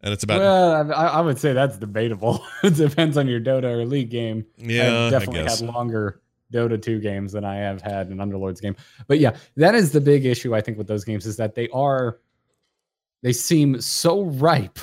and 0.00 0.12
it's 0.12 0.24
about 0.24 0.40
well, 0.40 0.92
I, 0.92 1.06
I 1.06 1.20
would 1.20 1.38
say 1.38 1.52
that's 1.52 1.76
debatable. 1.76 2.44
it 2.62 2.76
depends 2.76 3.16
on 3.16 3.28
your 3.28 3.40
Dota 3.40 3.64
or 3.64 3.84
League 3.84 4.10
game. 4.10 4.46
yeah. 4.56 5.04
I've 5.04 5.10
definitely 5.10 5.40
I 5.40 5.44
guess. 5.44 5.60
had 5.60 5.68
longer 5.68 6.20
Dota 6.52 6.80
2 6.80 7.00
games 7.00 7.32
than 7.32 7.44
I 7.44 7.56
have 7.56 7.80
had 7.80 8.08
an 8.08 8.18
Underlords 8.18 8.60
game. 8.60 8.76
But 9.06 9.18
yeah, 9.20 9.36
that 9.56 9.74
is 9.74 9.92
the 9.92 10.00
big 10.00 10.26
issue 10.26 10.54
I 10.54 10.60
think 10.60 10.78
with 10.78 10.88
those 10.88 11.04
games 11.04 11.26
is 11.26 11.36
that 11.36 11.54
they 11.54 11.68
are 11.68 12.18
they 13.22 13.32
seem 13.32 13.80
so 13.80 14.24
ripe 14.24 14.78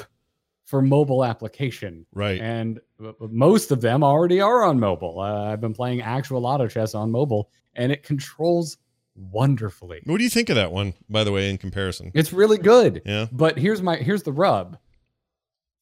for 0.67 0.81
mobile 0.81 1.23
application. 1.23 2.05
right. 2.13 2.39
And 2.41 2.79
uh, 3.03 3.13
most 3.31 3.71
of 3.71 3.79
them 3.81 4.03
already 4.03 4.41
are 4.41 4.63
on 4.63 4.79
mobile. 4.79 5.19
Uh, 5.21 5.45
I've 5.51 5.61
been 5.61 5.73
playing 5.73 6.01
actual 6.01 6.45
auto 6.45 6.67
chess 6.67 6.93
on 6.93 7.09
mobile 7.09 7.49
and 7.75 7.89
it 7.91 8.03
controls 8.03 8.77
wonderfully. 9.15 10.01
What 10.03 10.17
do 10.17 10.23
you 10.25 10.29
think 10.29 10.49
of 10.49 10.55
that 10.57 10.71
one, 10.73 10.93
by 11.09 11.23
the 11.23 11.31
way, 11.31 11.49
in 11.49 11.57
comparison? 11.57 12.11
It's 12.13 12.33
really 12.33 12.57
good. 12.57 13.01
Yeah. 13.05 13.27
But 13.31 13.57
here's 13.57 13.81
my 13.81 13.95
here's 13.95 14.23
the 14.23 14.33
rub. 14.33 14.77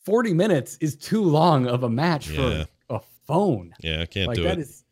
40 0.06 0.34
minutes 0.36 0.78
is 0.82 0.96
too 0.96 1.24
long 1.24 1.66
of 1.68 1.84
a 1.84 1.90
match 1.90 2.30
Yeah. 2.30 2.66
for 2.88 2.96
a 2.98 3.00
phone. 3.26 3.74
Yeah, 3.80 4.02
I 4.02 4.06
can't 4.06 4.28
like 4.28 4.36
do 4.38 4.44
that 4.44 4.60
it. 4.60 4.62
is 4.62 4.84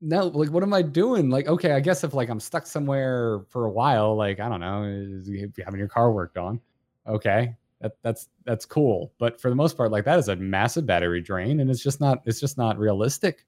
no 0.00 0.28
like 0.28 0.48
what 0.50 0.62
am 0.62 0.72
i 0.72 0.80
doing 0.80 1.28
like 1.28 1.48
okay 1.48 1.72
i 1.72 1.80
guess 1.80 2.04
if 2.04 2.14
like 2.14 2.28
i'm 2.28 2.38
stuck 2.38 2.68
somewhere 2.68 3.40
for 3.48 3.64
a 3.64 3.70
while 3.70 4.14
like 4.14 4.38
i 4.38 4.48
don't 4.48 4.60
know 4.60 4.84
is- 4.84 5.28
if 5.28 5.58
you're 5.58 5.64
having 5.64 5.80
your 5.80 5.88
car 5.88 6.12
worked 6.12 6.38
on 6.38 6.60
okay 7.08 7.56
that, 7.80 7.92
that's 8.02 8.28
that's 8.44 8.64
cool. 8.66 9.12
But 9.18 9.40
for 9.40 9.50
the 9.50 9.56
most 9.56 9.76
part 9.76 9.90
like 9.92 10.04
that 10.04 10.18
is 10.18 10.28
a 10.28 10.36
massive 10.36 10.86
battery 10.86 11.20
drain 11.20 11.60
and 11.60 11.70
it's 11.70 11.82
just 11.82 12.00
not 12.00 12.22
it's 12.24 12.40
just 12.40 12.58
not 12.58 12.78
realistic. 12.78 13.46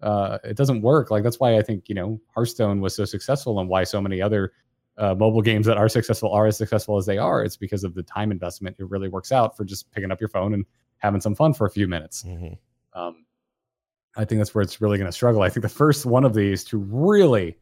Uh 0.00 0.38
it 0.44 0.56
doesn't 0.56 0.82
work. 0.82 1.10
Like 1.10 1.22
that's 1.22 1.40
why 1.40 1.58
i 1.58 1.62
think 1.62 1.88
you 1.88 1.94
know 1.94 2.20
hearthstone 2.34 2.80
was 2.80 2.94
so 2.94 3.04
successful 3.04 3.58
and 3.60 3.68
why 3.68 3.84
so 3.84 4.00
many 4.00 4.22
other 4.22 4.52
uh, 4.96 5.14
mobile 5.14 5.42
games 5.42 5.64
that 5.66 5.76
are 5.76 5.88
successful 5.88 6.32
are 6.32 6.46
as 6.46 6.56
successful 6.56 6.96
as 6.96 7.06
they 7.06 7.18
are. 7.18 7.44
It's 7.44 7.56
because 7.56 7.84
of 7.84 7.94
the 7.94 8.02
time 8.02 8.32
investment. 8.32 8.76
It 8.80 8.90
really 8.90 9.08
works 9.08 9.30
out 9.30 9.56
for 9.56 9.64
just 9.64 9.90
picking 9.92 10.10
up 10.10 10.20
your 10.20 10.28
phone 10.28 10.54
and 10.54 10.64
having 10.96 11.20
some 11.20 11.36
fun 11.36 11.54
for 11.54 11.66
a 11.66 11.70
few 11.70 11.86
minutes. 11.86 12.24
Mhm. 12.24 12.58
um, 12.94 13.24
I 14.16 14.24
think 14.24 14.40
that's 14.40 14.52
where 14.54 14.62
it's 14.62 14.80
really 14.80 14.98
going 14.98 15.06
to 15.06 15.12
struggle. 15.12 15.42
I 15.42 15.50
think 15.50 15.62
the 15.62 15.68
first 15.68 16.04
one 16.04 16.24
of 16.24 16.34
these 16.34 16.64
to 16.64 16.78
really, 16.78 17.56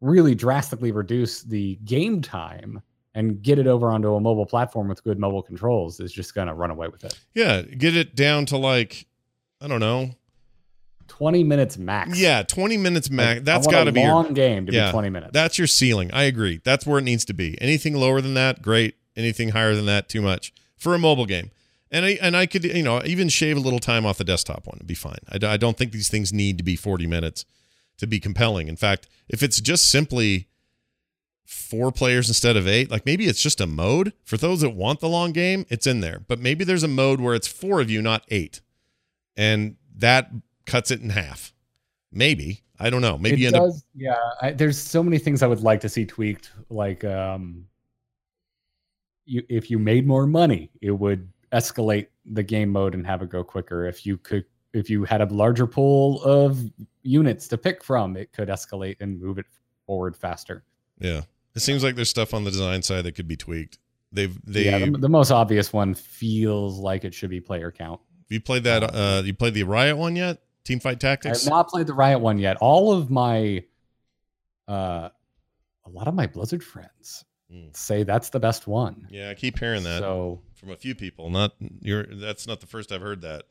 really 0.00 0.34
drastically 0.34 0.90
reduce 0.90 1.42
the 1.42 1.76
game 1.84 2.20
time 2.20 2.82
and 3.16 3.42
get 3.42 3.58
it 3.58 3.66
over 3.66 3.90
onto 3.90 4.14
a 4.14 4.20
mobile 4.20 4.44
platform 4.46 4.88
with 4.88 5.02
good 5.02 5.18
mobile 5.18 5.42
controls 5.42 5.98
is 5.98 6.12
just 6.12 6.34
going 6.34 6.46
to 6.48 6.54
run 6.54 6.70
away 6.70 6.86
with 6.86 7.02
it. 7.02 7.18
Yeah, 7.34 7.62
get 7.62 7.96
it 7.96 8.14
down 8.14 8.46
to 8.46 8.58
like 8.58 9.06
I 9.60 9.66
don't 9.66 9.80
know. 9.80 10.10
20 11.08 11.44
minutes 11.44 11.78
max. 11.78 12.18
Yeah, 12.20 12.42
20 12.42 12.76
minutes 12.76 13.08
Like, 13.08 13.16
max. 13.16 13.40
I 13.40 13.42
That's 13.44 13.66
got 13.66 13.84
to 13.84 13.92
be 13.92 14.00
your 14.02 14.12
long 14.12 14.34
game 14.34 14.66
to 14.66 14.72
Yeah, 14.72 14.88
be 14.88 14.92
20 14.92 15.08
minutes. 15.10 15.30
That's 15.32 15.56
your 15.56 15.66
ceiling. 15.66 16.10
I 16.12 16.24
agree. 16.24 16.60
That's 16.62 16.84
where 16.86 16.98
it 16.98 17.04
needs 17.04 17.24
to 17.26 17.32
be. 17.32 17.60
Anything 17.60 17.94
lower 17.94 18.20
than 18.20 18.34
that, 18.34 18.60
great. 18.60 18.96
Anything 19.16 19.50
higher 19.50 19.74
than 19.74 19.86
that, 19.86 20.08
too 20.08 20.20
much 20.20 20.52
for 20.76 20.94
a 20.94 20.98
mobile 20.98 21.26
game. 21.26 21.50
And 21.90 22.04
I 22.04 22.18
and 22.20 22.36
I 22.36 22.44
could 22.46 22.64
you 22.64 22.82
know 22.82 23.00
even 23.04 23.28
shave 23.30 23.56
a 23.56 23.60
little 23.60 23.78
time 23.78 24.04
off 24.04 24.18
the 24.18 24.24
desktop 24.24 24.66
one. 24.66 24.76
It'd 24.76 24.86
be 24.86 24.94
fine. 24.94 25.18
I 25.30 25.56
don't 25.56 25.78
think 25.78 25.92
these 25.92 26.08
things 26.08 26.32
need 26.32 26.58
to 26.58 26.64
be 26.64 26.76
40 26.76 27.06
minutes 27.06 27.46
to 27.98 28.06
be 28.06 28.20
compelling. 28.20 28.68
In 28.68 28.76
fact, 28.76 29.08
if 29.28 29.42
it's 29.42 29.60
just 29.60 29.90
simply 29.90 30.48
four 31.46 31.90
players 31.92 32.28
instead 32.28 32.56
of 32.56 32.68
eight, 32.68 32.90
like 32.90 33.06
maybe 33.06 33.26
it's 33.26 33.40
just 33.40 33.60
a 33.60 33.66
mode 33.66 34.12
for 34.24 34.36
those 34.36 34.60
that 34.60 34.70
want 34.70 35.00
the 35.00 35.08
long 35.08 35.32
game. 35.32 35.64
It's 35.68 35.86
in 35.86 36.00
there, 36.00 36.20
but 36.26 36.40
maybe 36.40 36.64
there's 36.64 36.82
a 36.82 36.88
mode 36.88 37.20
where 37.20 37.34
it's 37.34 37.48
four 37.48 37.80
of 37.80 37.90
you, 37.90 38.02
not 38.02 38.24
eight, 38.28 38.60
and 39.36 39.76
that 39.96 40.30
cuts 40.66 40.90
it 40.90 41.00
in 41.00 41.10
half. 41.10 41.54
Maybe 42.12 42.62
I 42.78 42.90
don't 42.90 43.00
know. 43.00 43.16
Maybe 43.16 43.36
it 43.36 43.40
you 43.40 43.46
end 43.48 43.56
up 43.56 43.72
yeah. 43.94 44.16
I, 44.40 44.52
there's 44.52 44.78
so 44.78 45.02
many 45.02 45.18
things 45.18 45.42
I 45.42 45.46
would 45.46 45.62
like 45.62 45.80
to 45.80 45.88
see 45.88 46.04
tweaked. 46.04 46.52
Like, 46.68 47.04
um, 47.04 47.66
you 49.24 49.42
if 49.48 49.70
you 49.70 49.78
made 49.78 50.06
more 50.06 50.26
money, 50.26 50.70
it 50.82 50.90
would 50.90 51.28
escalate 51.52 52.08
the 52.26 52.42
game 52.42 52.70
mode 52.70 52.94
and 52.94 53.06
have 53.06 53.22
it 53.22 53.30
go 53.30 53.42
quicker. 53.42 53.86
If 53.86 54.04
you 54.04 54.18
could, 54.18 54.44
if 54.72 54.90
you 54.90 55.04
had 55.04 55.20
a 55.20 55.26
larger 55.26 55.66
pool 55.66 56.22
of 56.22 56.58
units 57.02 57.48
to 57.48 57.58
pick 57.58 57.82
from, 57.82 58.16
it 58.16 58.32
could 58.32 58.48
escalate 58.48 58.96
and 59.00 59.20
move 59.20 59.38
it 59.38 59.46
forward 59.86 60.16
faster. 60.16 60.64
Yeah. 60.98 61.22
It 61.56 61.60
seems 61.62 61.82
like 61.82 61.96
there's 61.96 62.10
stuff 62.10 62.34
on 62.34 62.44
the 62.44 62.50
design 62.50 62.82
side 62.82 63.04
that 63.04 63.12
could 63.16 63.26
be 63.26 63.36
tweaked. 63.36 63.78
They've 64.12 64.38
they 64.44 64.66
yeah, 64.66 64.78
the, 64.78 64.90
the 64.92 65.08
most 65.08 65.30
obvious 65.30 65.72
one 65.72 65.94
feels 65.94 66.78
like 66.78 67.04
it 67.04 67.12
should 67.14 67.30
be 67.30 67.40
player 67.40 67.72
count. 67.72 68.00
you 68.28 68.40
played 68.40 68.64
that 68.64 68.82
uh 68.94 69.22
you 69.24 69.34
played 69.34 69.54
the 69.54 69.64
Riot 69.64 69.96
one 69.96 70.14
yet? 70.16 70.42
Teamfight 70.64 70.98
Tactics. 71.00 71.46
I've 71.46 71.50
not 71.50 71.68
played 71.68 71.86
the 71.86 71.94
Riot 71.94 72.20
one 72.20 72.38
yet. 72.38 72.56
All 72.60 72.92
of 72.92 73.08
my, 73.10 73.64
uh, 74.68 75.08
a 75.84 75.90
lot 75.90 76.08
of 76.08 76.14
my 76.14 76.26
Blizzard 76.26 76.62
friends 76.62 77.24
Mm. 77.52 77.76
say 77.76 78.02
that's 78.02 78.30
the 78.30 78.40
best 78.40 78.66
one. 78.66 79.06
Yeah, 79.08 79.30
I 79.30 79.34
keep 79.34 79.56
hearing 79.60 79.84
that 79.84 80.00
So 80.00 80.42
from 80.56 80.72
a 80.72 80.76
few 80.76 80.96
people. 80.96 81.30
Not 81.30 81.52
you're 81.80 82.04
that's 82.04 82.44
not 82.48 82.58
the 82.60 82.66
first 82.66 82.90
I've 82.90 83.00
heard 83.02 83.20
that. 83.20 83.44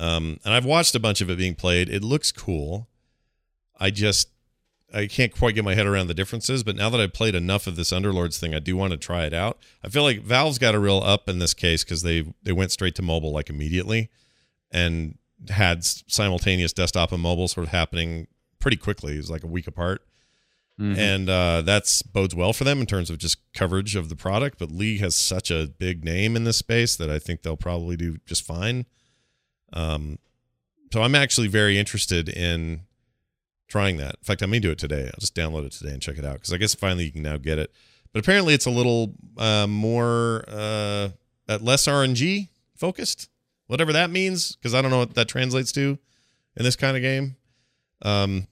Um 0.00 0.40
and 0.44 0.52
I've 0.52 0.64
watched 0.64 0.96
a 0.96 0.98
bunch 1.00 1.20
of 1.20 1.30
it 1.30 1.38
being 1.38 1.54
played. 1.54 1.88
It 1.88 2.02
looks 2.02 2.32
cool. 2.32 2.88
I 3.78 3.90
just 3.90 4.28
I 4.92 5.06
can't 5.06 5.32
quite 5.32 5.54
get 5.54 5.64
my 5.64 5.74
head 5.74 5.86
around 5.86 6.08
the 6.08 6.14
differences, 6.14 6.62
but 6.62 6.76
now 6.76 6.90
that 6.90 7.00
I've 7.00 7.14
played 7.14 7.34
enough 7.34 7.66
of 7.66 7.76
this 7.76 7.92
Underlords 7.92 8.38
thing, 8.38 8.54
I 8.54 8.58
do 8.58 8.76
want 8.76 8.90
to 8.92 8.98
try 8.98 9.24
it 9.24 9.32
out. 9.32 9.58
I 9.82 9.88
feel 9.88 10.02
like 10.02 10.22
Valve's 10.22 10.58
got 10.58 10.74
a 10.74 10.78
real 10.78 11.02
up 11.02 11.28
in 11.28 11.38
this 11.38 11.54
case 11.54 11.82
because 11.82 12.02
they 12.02 12.32
they 12.42 12.52
went 12.52 12.72
straight 12.72 12.94
to 12.96 13.02
mobile 13.02 13.32
like 13.32 13.48
immediately, 13.48 14.10
and 14.70 15.16
had 15.48 15.84
simultaneous 15.84 16.72
desktop 16.72 17.10
and 17.12 17.22
mobile 17.22 17.48
sort 17.48 17.66
of 17.66 17.72
happening 17.72 18.26
pretty 18.58 18.76
quickly. 18.76 19.14
It 19.14 19.18
was 19.18 19.30
like 19.30 19.44
a 19.44 19.48
week 19.48 19.66
apart, 19.66 20.02
mhm. 20.78 20.96
and 20.98 21.28
uh, 21.30 21.62
that's 21.62 22.02
bodes 22.02 22.34
well 22.34 22.52
for 22.52 22.64
them 22.64 22.80
in 22.80 22.86
terms 22.86 23.08
of 23.08 23.18
just 23.18 23.38
coverage 23.54 23.96
of 23.96 24.10
the 24.10 24.16
product. 24.16 24.58
But 24.58 24.70
League 24.70 25.00
has 25.00 25.14
such 25.14 25.50
a 25.50 25.68
big 25.78 26.04
name 26.04 26.36
in 26.36 26.44
this 26.44 26.58
space 26.58 26.96
that 26.96 27.10
I 27.10 27.18
think 27.18 27.42
they'll 27.42 27.56
probably 27.56 27.96
do 27.96 28.18
just 28.26 28.44
fine. 28.44 28.84
Um, 29.72 30.18
so 30.92 31.02
I'm 31.02 31.14
actually 31.14 31.48
very 31.48 31.78
interested 31.78 32.28
in 32.28 32.82
trying 33.72 33.96
that. 33.96 34.16
In 34.16 34.24
fact, 34.24 34.42
I 34.42 34.46
may 34.46 34.58
do 34.58 34.70
it 34.70 34.78
today. 34.78 35.06
I'll 35.06 35.18
just 35.18 35.34
download 35.34 35.64
it 35.64 35.72
today 35.72 35.92
and 35.92 36.02
check 36.02 36.18
it 36.18 36.26
out 36.26 36.34
because 36.34 36.52
I 36.52 36.58
guess 36.58 36.74
finally 36.74 37.06
you 37.06 37.10
can 37.10 37.22
now 37.22 37.38
get 37.38 37.58
it. 37.58 37.72
But 38.12 38.20
apparently, 38.20 38.52
it's 38.52 38.66
a 38.66 38.70
little 38.70 39.14
uh, 39.38 39.66
more 39.66 40.44
uh, 40.46 41.08
at 41.48 41.62
less 41.62 41.86
RNG 41.86 42.48
focused, 42.76 43.30
whatever 43.68 43.90
that 43.94 44.10
means. 44.10 44.56
Because 44.56 44.74
I 44.74 44.82
don't 44.82 44.90
know 44.90 44.98
what 44.98 45.14
that 45.14 45.26
translates 45.26 45.72
to 45.72 45.98
in 46.54 46.64
this 46.64 46.76
kind 46.76 46.98
of 46.98 47.02
game. 47.02 47.36
Um, 48.02 48.46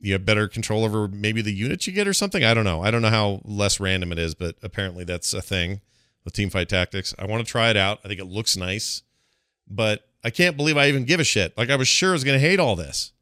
you 0.00 0.12
have 0.12 0.26
better 0.26 0.46
control 0.46 0.84
over 0.84 1.08
maybe 1.08 1.40
the 1.40 1.52
units 1.52 1.86
you 1.86 1.94
get 1.94 2.06
or 2.06 2.12
something. 2.12 2.44
I 2.44 2.52
don't 2.52 2.64
know. 2.64 2.82
I 2.82 2.90
don't 2.90 3.00
know 3.00 3.08
how 3.08 3.40
less 3.44 3.80
random 3.80 4.12
it 4.12 4.18
is, 4.18 4.34
but 4.34 4.56
apparently 4.62 5.04
that's 5.04 5.32
a 5.32 5.40
thing 5.40 5.80
with 6.24 6.34
Teamfight 6.34 6.68
Tactics. 6.68 7.14
I 7.18 7.24
want 7.24 7.44
to 7.44 7.50
try 7.50 7.70
it 7.70 7.76
out. 7.78 8.00
I 8.04 8.08
think 8.08 8.20
it 8.20 8.26
looks 8.26 8.54
nice, 8.54 9.02
but 9.66 10.06
I 10.22 10.28
can't 10.28 10.58
believe 10.58 10.76
I 10.76 10.88
even 10.88 11.06
give 11.06 11.20
a 11.20 11.24
shit. 11.24 11.56
Like 11.56 11.70
I 11.70 11.76
was 11.76 11.88
sure 11.88 12.10
I 12.10 12.12
was 12.12 12.24
going 12.24 12.38
to 12.38 12.46
hate 12.46 12.60
all 12.60 12.76
this. 12.76 13.12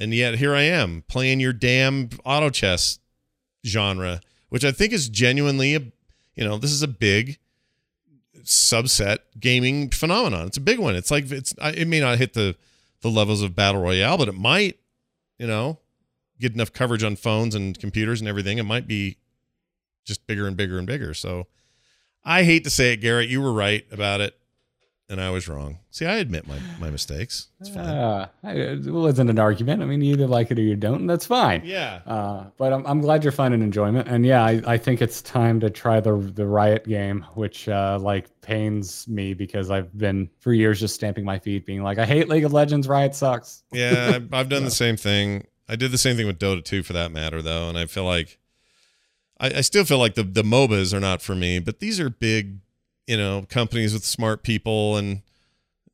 And 0.00 0.14
yet 0.14 0.36
here 0.36 0.54
I 0.54 0.62
am 0.62 1.04
playing 1.06 1.40
your 1.40 1.52
damn 1.52 2.08
auto 2.24 2.48
chess 2.48 2.98
genre, 3.66 4.22
which 4.48 4.64
I 4.64 4.72
think 4.72 4.94
is 4.94 5.08
genuinely 5.10 5.74
a 5.76 5.80
you 6.34 6.48
know, 6.48 6.56
this 6.56 6.72
is 6.72 6.82
a 6.82 6.88
big 6.88 7.38
subset 8.42 9.18
gaming 9.38 9.90
phenomenon. 9.90 10.46
It's 10.46 10.56
a 10.56 10.62
big 10.62 10.78
one. 10.78 10.96
It's 10.96 11.10
like 11.10 11.30
it's 11.30 11.54
it 11.60 11.86
may 11.86 12.00
not 12.00 12.18
hit 12.18 12.32
the 12.32 12.56
the 13.02 13.10
levels 13.10 13.42
of 13.42 13.54
battle 13.54 13.82
royale, 13.82 14.16
but 14.16 14.28
it 14.28 14.34
might, 14.34 14.78
you 15.38 15.46
know, 15.46 15.78
get 16.40 16.54
enough 16.54 16.72
coverage 16.72 17.04
on 17.04 17.16
phones 17.16 17.54
and 17.54 17.78
computers 17.78 18.20
and 18.20 18.28
everything. 18.28 18.56
It 18.56 18.64
might 18.64 18.86
be 18.86 19.18
just 20.04 20.26
bigger 20.26 20.46
and 20.46 20.56
bigger 20.56 20.78
and 20.78 20.86
bigger. 20.86 21.12
So 21.12 21.46
I 22.24 22.44
hate 22.44 22.64
to 22.64 22.70
say 22.70 22.94
it, 22.94 22.98
Garrett, 22.98 23.28
you 23.28 23.42
were 23.42 23.52
right 23.52 23.84
about 23.92 24.22
it 24.22 24.39
and 25.10 25.20
I 25.20 25.28
was 25.30 25.48
wrong. 25.48 25.80
See, 25.90 26.06
I 26.06 26.16
admit 26.16 26.46
my 26.46 26.58
my 26.78 26.88
mistakes. 26.90 27.48
It's 27.60 27.68
fine. 27.68 27.84
Uh, 27.86 28.28
I- 28.42 28.52
it 28.54 28.86
wasn't 28.86 29.28
an 29.28 29.38
argument. 29.38 29.82
I 29.82 29.84
mean, 29.86 30.00
you 30.00 30.12
either 30.14 30.26
like 30.26 30.50
it 30.50 30.58
or 30.58 30.62
you 30.62 30.76
don't, 30.76 31.00
and 31.00 31.10
that's 31.10 31.26
fine. 31.26 31.62
yeah. 31.64 32.00
Uh, 32.06 32.44
but 32.56 32.72
I'm, 32.72 32.86
I'm 32.86 33.00
glad 33.00 33.22
you're 33.24 33.32
finding 33.32 33.60
enjoyment. 33.62 34.08
And 34.08 34.24
yeah, 34.24 34.42
I, 34.44 34.62
I 34.66 34.78
think 34.78 35.02
it's 35.02 35.20
time 35.20 35.60
to 35.60 35.68
try 35.70 36.00
the 36.00 36.16
the 36.16 36.46
Riot 36.46 36.86
game, 36.86 37.26
which 37.34 37.68
uh, 37.68 37.98
like 38.00 38.28
pains 38.40 39.06
me 39.08 39.34
because 39.34 39.70
I've 39.70 39.96
been 39.98 40.30
for 40.38 40.52
years 40.52 40.80
just 40.80 40.94
stamping 40.94 41.24
my 41.24 41.38
feet, 41.38 41.66
being 41.66 41.82
like, 41.82 41.98
I 41.98 42.06
hate 42.06 42.28
League 42.28 42.44
of 42.44 42.52
Legends. 42.52 42.88
Riot 42.88 43.14
sucks. 43.14 43.62
Yeah, 43.72 44.12
I've, 44.14 44.28
I've 44.34 44.48
done 44.48 44.64
the 44.64 44.70
same 44.70 44.96
thing. 44.96 45.46
I 45.68 45.76
did 45.76 45.90
the 45.92 45.98
same 45.98 46.16
thing 46.16 46.26
with 46.26 46.38
Dota 46.38 46.64
2 46.64 46.82
for 46.82 46.94
that 46.94 47.12
matter, 47.12 47.42
though, 47.42 47.68
and 47.68 47.76
I 47.78 47.86
feel 47.86 48.04
like 48.04 48.38
I, 49.38 49.48
I 49.56 49.60
still 49.60 49.84
feel 49.84 49.98
like 49.98 50.14
the 50.14 50.22
the 50.24 50.42
MOBAs 50.42 50.92
are 50.94 51.00
not 51.00 51.22
for 51.22 51.34
me, 51.34 51.58
but 51.60 51.80
these 51.80 52.00
are 52.00 52.10
big, 52.10 52.58
you 53.06 53.16
know, 53.16 53.46
companies 53.48 53.92
with 53.92 54.04
smart 54.04 54.42
people 54.42 54.96
and 54.96 55.22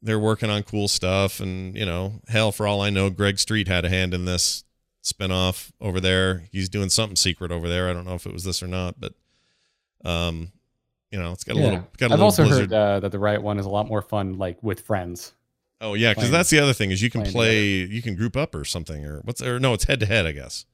they're 0.03 0.19
working 0.19 0.51
on 0.51 0.63
cool 0.63 0.89
stuff. 0.89 1.41
And 1.41 1.77
you 1.77 1.87
know, 1.87 2.21
hell, 2.29 2.53
for 2.53 2.67
all 2.67 2.81
I 2.81 2.91
know, 2.91 3.11
Greg 3.11 3.39
Street 3.39 3.69
had 3.69 3.85
a 3.85 3.89
hand 3.89 4.15
in 4.15 4.25
this 4.25 4.65
spinoff 5.03 5.73
over 5.81 6.01
there. 6.01 6.45
He's 6.53 6.69
doing 6.69 6.89
something 6.89 7.17
secret 7.17 7.51
over 7.51 7.69
there. 7.69 7.89
I 7.89 7.93
don't 7.93 8.05
know 8.05 8.15
if 8.15 8.27
it 8.27 8.33
was 8.33 8.45
this 8.45 8.63
or 8.63 8.67
not, 8.67 9.01
but 9.01 9.15
um, 10.05 10.53
you 11.11 11.19
know, 11.19 11.33
it's 11.33 11.45
got 11.45 11.57
a 11.57 11.59
little 11.61 11.89
got 11.99 12.03
a 12.03 12.05
I've 12.07 12.11
little 12.13 12.25
also 12.27 12.45
Blizzard. 12.45 12.71
heard 12.71 12.73
uh, 12.73 13.01
that 13.01 13.13
the 13.13 13.19
Riot 13.19 13.43
one 13.43 13.59
is 13.59 13.67
a 13.67 13.71
lot 13.71 13.87
more 13.87 14.03
fun, 14.03 14.39
like 14.39 14.63
with 14.63 14.81
friends. 14.81 15.33
Oh 15.81 15.95
yeah, 15.95 16.15
because 16.15 16.31
that's 16.31 16.51
the 16.51 16.59
other 16.59 16.73
thing 16.73 16.91
is 16.91 17.03
you 17.03 17.11
can 17.11 17.25
play, 17.25 17.67
you 17.85 18.01
can 18.01 18.15
group 18.15 18.37
up 18.37 18.55
or 18.55 18.65
something, 18.65 19.05
or 19.05 19.21
what's 19.25 19.43
or 19.43 19.59
no, 19.59 19.75
it's 19.75 19.85
head 19.85 20.01
to 20.01 20.07
head, 20.07 20.27
I 20.27 20.33
guess. 20.33 20.65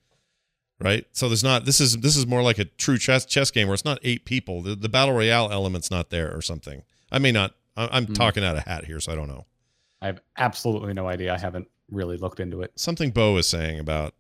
Right. 0.83 1.07
So 1.13 1.29
there's 1.29 1.45
not. 1.45 1.65
This 1.65 1.81
is 1.81 1.99
this 1.99 2.17
is 2.17 2.27
more 2.27 2.43
like 2.43 2.59
a 2.59 2.65
true 2.65 2.99
chess 2.99 3.25
chess 3.25 3.51
game 3.51 3.69
where 3.69 3.75
it's 3.75 3.85
not 3.85 3.99
eight 4.03 4.25
people. 4.25 4.63
The, 4.63 4.75
the 4.75 4.89
battle 4.89 5.15
royale 5.15 5.51
element's 5.53 5.91
not 5.91 6.11
there 6.11 6.35
or 6.35 6.43
something. 6.43 6.83
I 7.11 7.19
may 7.19 7.33
not. 7.33 7.55
I'm 7.77 8.07
Hmm. 8.07 8.13
talking 8.15 8.45
out 8.45 8.57
of 8.57 8.65
hat 8.65 8.85
here, 8.85 9.01
so 9.01 9.13
I 9.13 9.15
don't 9.15 9.29
know. 9.29 9.47
I 10.01 10.07
have 10.07 10.21
absolutely 10.37 10.93
no 10.93 11.07
idea. 11.09 11.33
I 11.33 11.39
haven't 11.39 11.69
really 11.91 12.17
looked 12.17 12.41
into 12.41 12.61
it. 12.63 12.73
Something 12.75 13.11
Bo 13.13 13.37
is 13.37 13.47
saying 13.47 13.79
about 13.79 14.15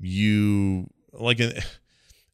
you, 0.00 0.88
like 1.12 1.40
in 1.40 1.52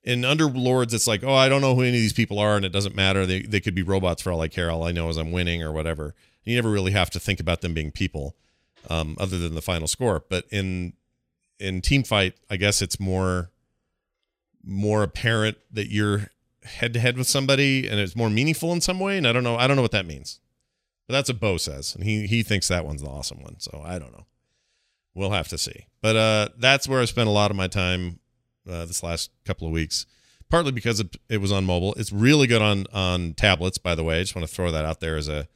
in 0.04 0.22
Underlords, 0.22 0.94
it's 0.94 1.06
like, 1.08 1.24
oh, 1.24 1.34
I 1.34 1.48
don't 1.48 1.60
know 1.60 1.74
who 1.74 1.80
any 1.82 1.90
of 1.90 1.94
these 1.94 2.12
people 2.12 2.38
are, 2.38 2.56
and 2.56 2.64
it 2.64 2.70
doesn't 2.72 2.94
matter. 2.94 3.26
They 3.26 3.42
they 3.42 3.60
could 3.60 3.74
be 3.74 3.82
robots 3.82 4.22
for 4.22 4.30
all 4.32 4.40
I 4.40 4.48
care. 4.48 4.70
All 4.70 4.84
I 4.84 4.92
know 4.92 5.08
is 5.08 5.16
I'm 5.16 5.32
winning 5.32 5.62
or 5.62 5.72
whatever. 5.72 6.14
You 6.44 6.54
never 6.54 6.70
really 6.70 6.92
have 6.92 7.10
to 7.10 7.20
think 7.20 7.40
about 7.40 7.60
them 7.60 7.74
being 7.74 7.90
people, 7.90 8.36
um, 8.88 9.16
other 9.18 9.38
than 9.38 9.54
the 9.54 9.62
final 9.62 9.88
score. 9.88 10.22
But 10.28 10.44
in 10.50 10.92
in 11.58 11.80
team 11.80 12.02
fight, 12.02 12.34
I 12.50 12.56
guess 12.56 12.82
it's 12.82 13.00
more 13.00 13.50
more 14.62 15.02
apparent 15.02 15.56
that 15.70 15.90
you're 15.92 16.30
head 16.64 16.92
to 16.92 17.00
head 17.00 17.16
with 17.16 17.28
somebody, 17.28 17.88
and 17.88 18.00
it's 18.00 18.16
more 18.16 18.28
meaningful 18.28 18.72
in 18.72 18.80
some 18.80 18.98
way. 18.98 19.16
And 19.16 19.26
I 19.26 19.32
don't 19.32 19.44
know, 19.44 19.56
I 19.56 19.66
don't 19.66 19.76
know 19.76 19.82
what 19.82 19.92
that 19.92 20.06
means. 20.06 20.40
But 21.06 21.12
that's 21.12 21.30
what 21.30 21.38
Bo 21.38 21.56
says, 21.56 21.94
and 21.94 22.02
he 22.02 22.26
he 22.26 22.42
thinks 22.42 22.68
that 22.68 22.84
one's 22.84 23.02
the 23.02 23.08
awesome 23.08 23.40
one. 23.40 23.60
So 23.60 23.82
I 23.84 23.98
don't 23.98 24.12
know. 24.12 24.26
We'll 25.14 25.30
have 25.30 25.48
to 25.48 25.58
see. 25.58 25.86
But 26.02 26.16
uh, 26.16 26.48
that's 26.58 26.88
where 26.88 27.00
I 27.00 27.04
spent 27.04 27.28
a 27.28 27.32
lot 27.32 27.50
of 27.50 27.56
my 27.56 27.68
time 27.68 28.18
uh, 28.68 28.84
this 28.84 29.02
last 29.02 29.30
couple 29.44 29.66
of 29.66 29.72
weeks. 29.72 30.04
Partly 30.48 30.70
because 30.70 31.00
it, 31.00 31.16
it 31.28 31.38
was 31.38 31.50
on 31.50 31.64
mobile. 31.64 31.94
It's 31.94 32.12
really 32.12 32.46
good 32.46 32.62
on 32.62 32.86
on 32.92 33.34
tablets, 33.34 33.78
by 33.78 33.94
the 33.94 34.02
way. 34.02 34.18
I 34.18 34.22
just 34.22 34.34
want 34.34 34.48
to 34.48 34.52
throw 34.52 34.70
that 34.72 34.84
out 34.84 34.98
there 35.00 35.16
as 35.16 35.28
a 35.28 35.48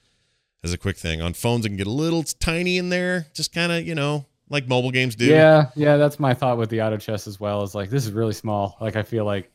as 0.63 0.73
a 0.73 0.79
quick 0.79 0.97
thing. 0.97 1.21
On 1.21 1.33
phones, 1.33 1.67
it 1.67 1.71
can 1.71 1.77
get 1.77 1.89
a 1.89 1.91
little 1.91 2.23
tiny 2.23 2.79
in 2.79 2.89
there, 2.91 3.27
just 3.35 3.53
kind 3.53 3.73
of 3.73 3.85
you 3.85 3.95
know 3.95 4.27
like 4.51 4.69
mobile 4.69 4.91
games 4.91 5.15
do. 5.15 5.25
Yeah, 5.27 5.71
yeah, 5.75 5.97
that's 5.97 6.19
my 6.21 6.35
thought 6.35 6.59
with 6.59 6.69
the 6.69 6.83
auto 6.83 6.99
chess 6.99 7.27
as 7.27 7.41
well. 7.41 7.63
Is 7.63 7.75
like 7.75 7.89
this 7.89 8.05
is 8.05 8.13
really 8.13 8.33
small. 8.35 8.77
Like 8.81 8.97
I 8.97 9.03
feel 9.03 9.25
like 9.25 9.51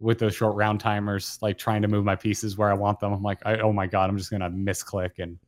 with 0.00 0.18
those 0.18 0.34
short 0.34 0.54
round 0.56 0.80
timers, 0.80 1.38
like 1.42 1.58
trying 1.58 1.82
to 1.82 1.88
move 1.88 2.04
my 2.04 2.16
pieces 2.16 2.56
where 2.56 2.70
I 2.70 2.74
want 2.74 3.00
them, 3.00 3.12
I'm 3.12 3.22
like, 3.22 3.40
I, 3.44 3.58
oh 3.58 3.72
my 3.72 3.86
god, 3.86 4.08
I'm 4.10 4.16
just 4.16 4.30
gonna 4.30 4.50
misclick 4.50 5.18
and 5.18 5.38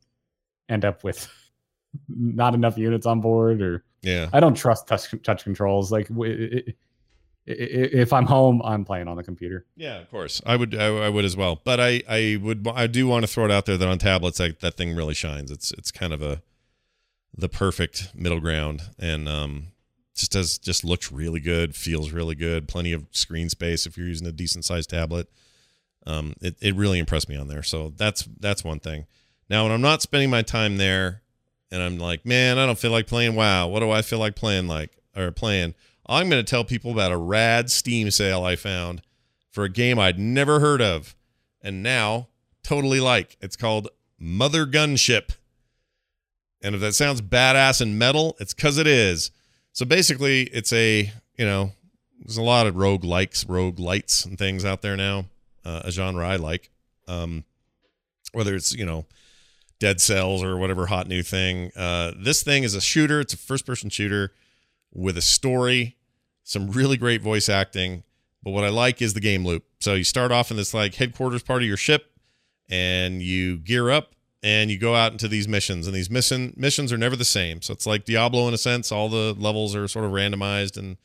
end 0.69 0.85
up 0.85 1.03
with 1.03 1.27
not 2.09 2.53
enough 2.53 2.77
units 2.77 3.05
on 3.05 3.21
board, 3.21 3.61
or 3.61 3.83
yeah. 4.01 4.29
I 4.33 4.39
don't 4.39 4.55
trust 4.55 4.87
touch 4.87 5.13
touch 5.23 5.43
controls. 5.43 5.91
Like 5.91 6.07
w- 6.09 6.61
i- 6.67 6.69
i- 6.69 7.51
i- 7.51 7.55
if 7.93 8.11
I'm 8.13 8.25
home, 8.25 8.61
I'm 8.63 8.83
playing 8.85 9.07
on 9.07 9.15
the 9.17 9.23
computer. 9.23 9.65
Yeah, 9.77 9.99
of 9.99 10.09
course. 10.11 10.41
I 10.45 10.55
would 10.55 10.75
I, 10.75 10.85
I 10.87 11.09
would 11.09 11.23
as 11.25 11.37
well. 11.37 11.61
But 11.63 11.79
I 11.79 12.01
I 12.09 12.37
would 12.41 12.67
I 12.67 12.87
do 12.87 13.07
want 13.07 13.23
to 13.23 13.27
throw 13.31 13.45
it 13.45 13.51
out 13.51 13.65
there 13.65 13.77
that 13.77 13.87
on 13.87 13.97
tablets 13.97 14.37
that 14.39 14.59
that 14.59 14.75
thing 14.75 14.95
really 14.95 15.13
shines. 15.13 15.51
It's 15.51 15.71
it's 15.71 15.91
kind 15.91 16.13
of 16.13 16.21
a 16.21 16.41
the 17.37 17.49
perfect 17.49 18.11
middle 18.15 18.39
ground 18.39 18.81
and 18.97 19.29
um 19.29 19.67
just 20.15 20.31
does 20.31 20.57
just 20.57 20.83
looks 20.83 21.11
really 21.11 21.39
good, 21.39 21.75
feels 21.75 22.11
really 22.11 22.35
good, 22.35 22.67
plenty 22.67 22.91
of 22.91 23.05
screen 23.11 23.49
space 23.49 23.85
if 23.85 23.97
you're 23.97 24.07
using 24.07 24.27
a 24.27 24.31
decent 24.31 24.65
sized 24.65 24.89
tablet. 24.89 25.29
Um 26.05 26.33
it 26.41 26.57
it 26.61 26.75
really 26.75 26.99
impressed 26.99 27.29
me 27.29 27.35
on 27.35 27.47
there. 27.47 27.63
So 27.63 27.93
that's 27.95 28.27
that's 28.39 28.63
one 28.63 28.79
thing. 28.79 29.05
Now 29.49 29.63
when 29.63 29.71
I'm 29.71 29.81
not 29.81 30.01
spending 30.01 30.29
my 30.29 30.41
time 30.41 30.77
there 30.77 31.21
and 31.71 31.81
I'm 31.81 31.97
like, 31.97 32.25
"Man, 32.25 32.57
I 32.57 32.65
don't 32.65 32.79
feel 32.79 32.91
like 32.91 33.07
playing 33.07 33.35
WoW. 33.35 33.67
What 33.67 33.81
do 33.81 33.91
I 33.91 34.01
feel 34.01 34.19
like 34.19 34.35
playing 34.35 34.67
like 34.67 34.91
or 35.15 35.31
playing?" 35.31 35.75
I'm 36.09 36.29
to 36.29 36.43
tell 36.43 36.63
people 36.63 36.91
about 36.91 37.11
a 37.11 37.17
rad 37.17 37.69
Steam 37.69 38.11
sale 38.11 38.43
I 38.43 38.55
found 38.55 39.01
for 39.51 39.65
a 39.65 39.69
game 39.69 39.99
I'd 39.99 40.17
never 40.17 40.59
heard 40.59 40.81
of 40.81 41.15
and 41.61 41.83
now 41.83 42.29
totally 42.63 42.99
like. 42.99 43.37
It's 43.41 43.55
called 43.55 43.89
Mother 44.17 44.65
Gunship. 44.65 45.31
And 46.61 46.75
if 46.75 46.81
that 46.81 46.93
sounds 46.93 47.21
badass 47.21 47.81
and 47.81 47.99
metal, 47.99 48.35
it's 48.39 48.53
because 48.53 48.77
it 48.77 48.87
is. 48.87 49.31
So 49.73 49.85
basically, 49.85 50.43
it's 50.43 50.73
a 50.73 51.11
you 51.37 51.45
know 51.45 51.71
there's 52.19 52.37
a 52.37 52.43
lot 52.43 52.67
of 52.67 52.75
rogue 52.75 53.03
likes, 53.03 53.45
rogue 53.45 53.79
lites, 53.79 54.25
and 54.25 54.37
things 54.37 54.65
out 54.65 54.81
there 54.81 54.97
now. 54.97 55.25
Uh, 55.63 55.81
a 55.85 55.91
genre 55.91 56.27
I 56.27 56.37
like, 56.37 56.71
um, 57.07 57.43
whether 58.31 58.55
it's 58.55 58.73
you 58.73 58.85
know 58.85 59.05
Dead 59.79 60.01
Cells 60.01 60.43
or 60.43 60.57
whatever 60.57 60.87
hot 60.87 61.07
new 61.07 61.21
thing. 61.21 61.71
Uh, 61.75 62.13
this 62.17 62.41
thing 62.41 62.63
is 62.63 62.73
a 62.73 62.81
shooter. 62.81 63.19
It's 63.19 63.33
a 63.33 63.37
first 63.37 63.65
person 63.65 63.89
shooter 63.89 64.33
with 64.93 65.17
a 65.17 65.21
story, 65.21 65.95
some 66.43 66.71
really 66.71 66.97
great 66.97 67.21
voice 67.21 67.49
acting. 67.49 68.03
But 68.43 68.51
what 68.51 68.63
I 68.63 68.69
like 68.69 69.01
is 69.01 69.13
the 69.13 69.19
game 69.19 69.45
loop. 69.45 69.65
So 69.79 69.93
you 69.93 70.03
start 70.03 70.31
off 70.31 70.51
in 70.51 70.57
this 70.57 70.73
like 70.73 70.95
headquarters 70.95 71.43
part 71.43 71.61
of 71.61 71.67
your 71.67 71.77
ship, 71.77 72.11
and 72.69 73.21
you 73.21 73.57
gear 73.57 73.91
up 73.91 74.13
and 74.43 74.69
you 74.69 74.77
go 74.77 74.95
out 74.95 75.11
into 75.11 75.27
these 75.27 75.47
missions. 75.47 75.87
And 75.87 75.95
these 75.95 76.09
mission 76.09 76.53
missions 76.55 76.93
are 76.93 76.97
never 76.97 77.15
the 77.15 77.25
same. 77.25 77.61
So 77.61 77.73
it's 77.73 77.87
like 77.87 78.05
Diablo 78.05 78.47
in 78.47 78.53
a 78.53 78.57
sense. 78.57 78.91
All 78.91 79.09
the 79.09 79.35
levels 79.37 79.75
are 79.75 79.87
sort 79.87 80.05
of 80.05 80.11
randomized 80.11 80.77
and 80.77 80.97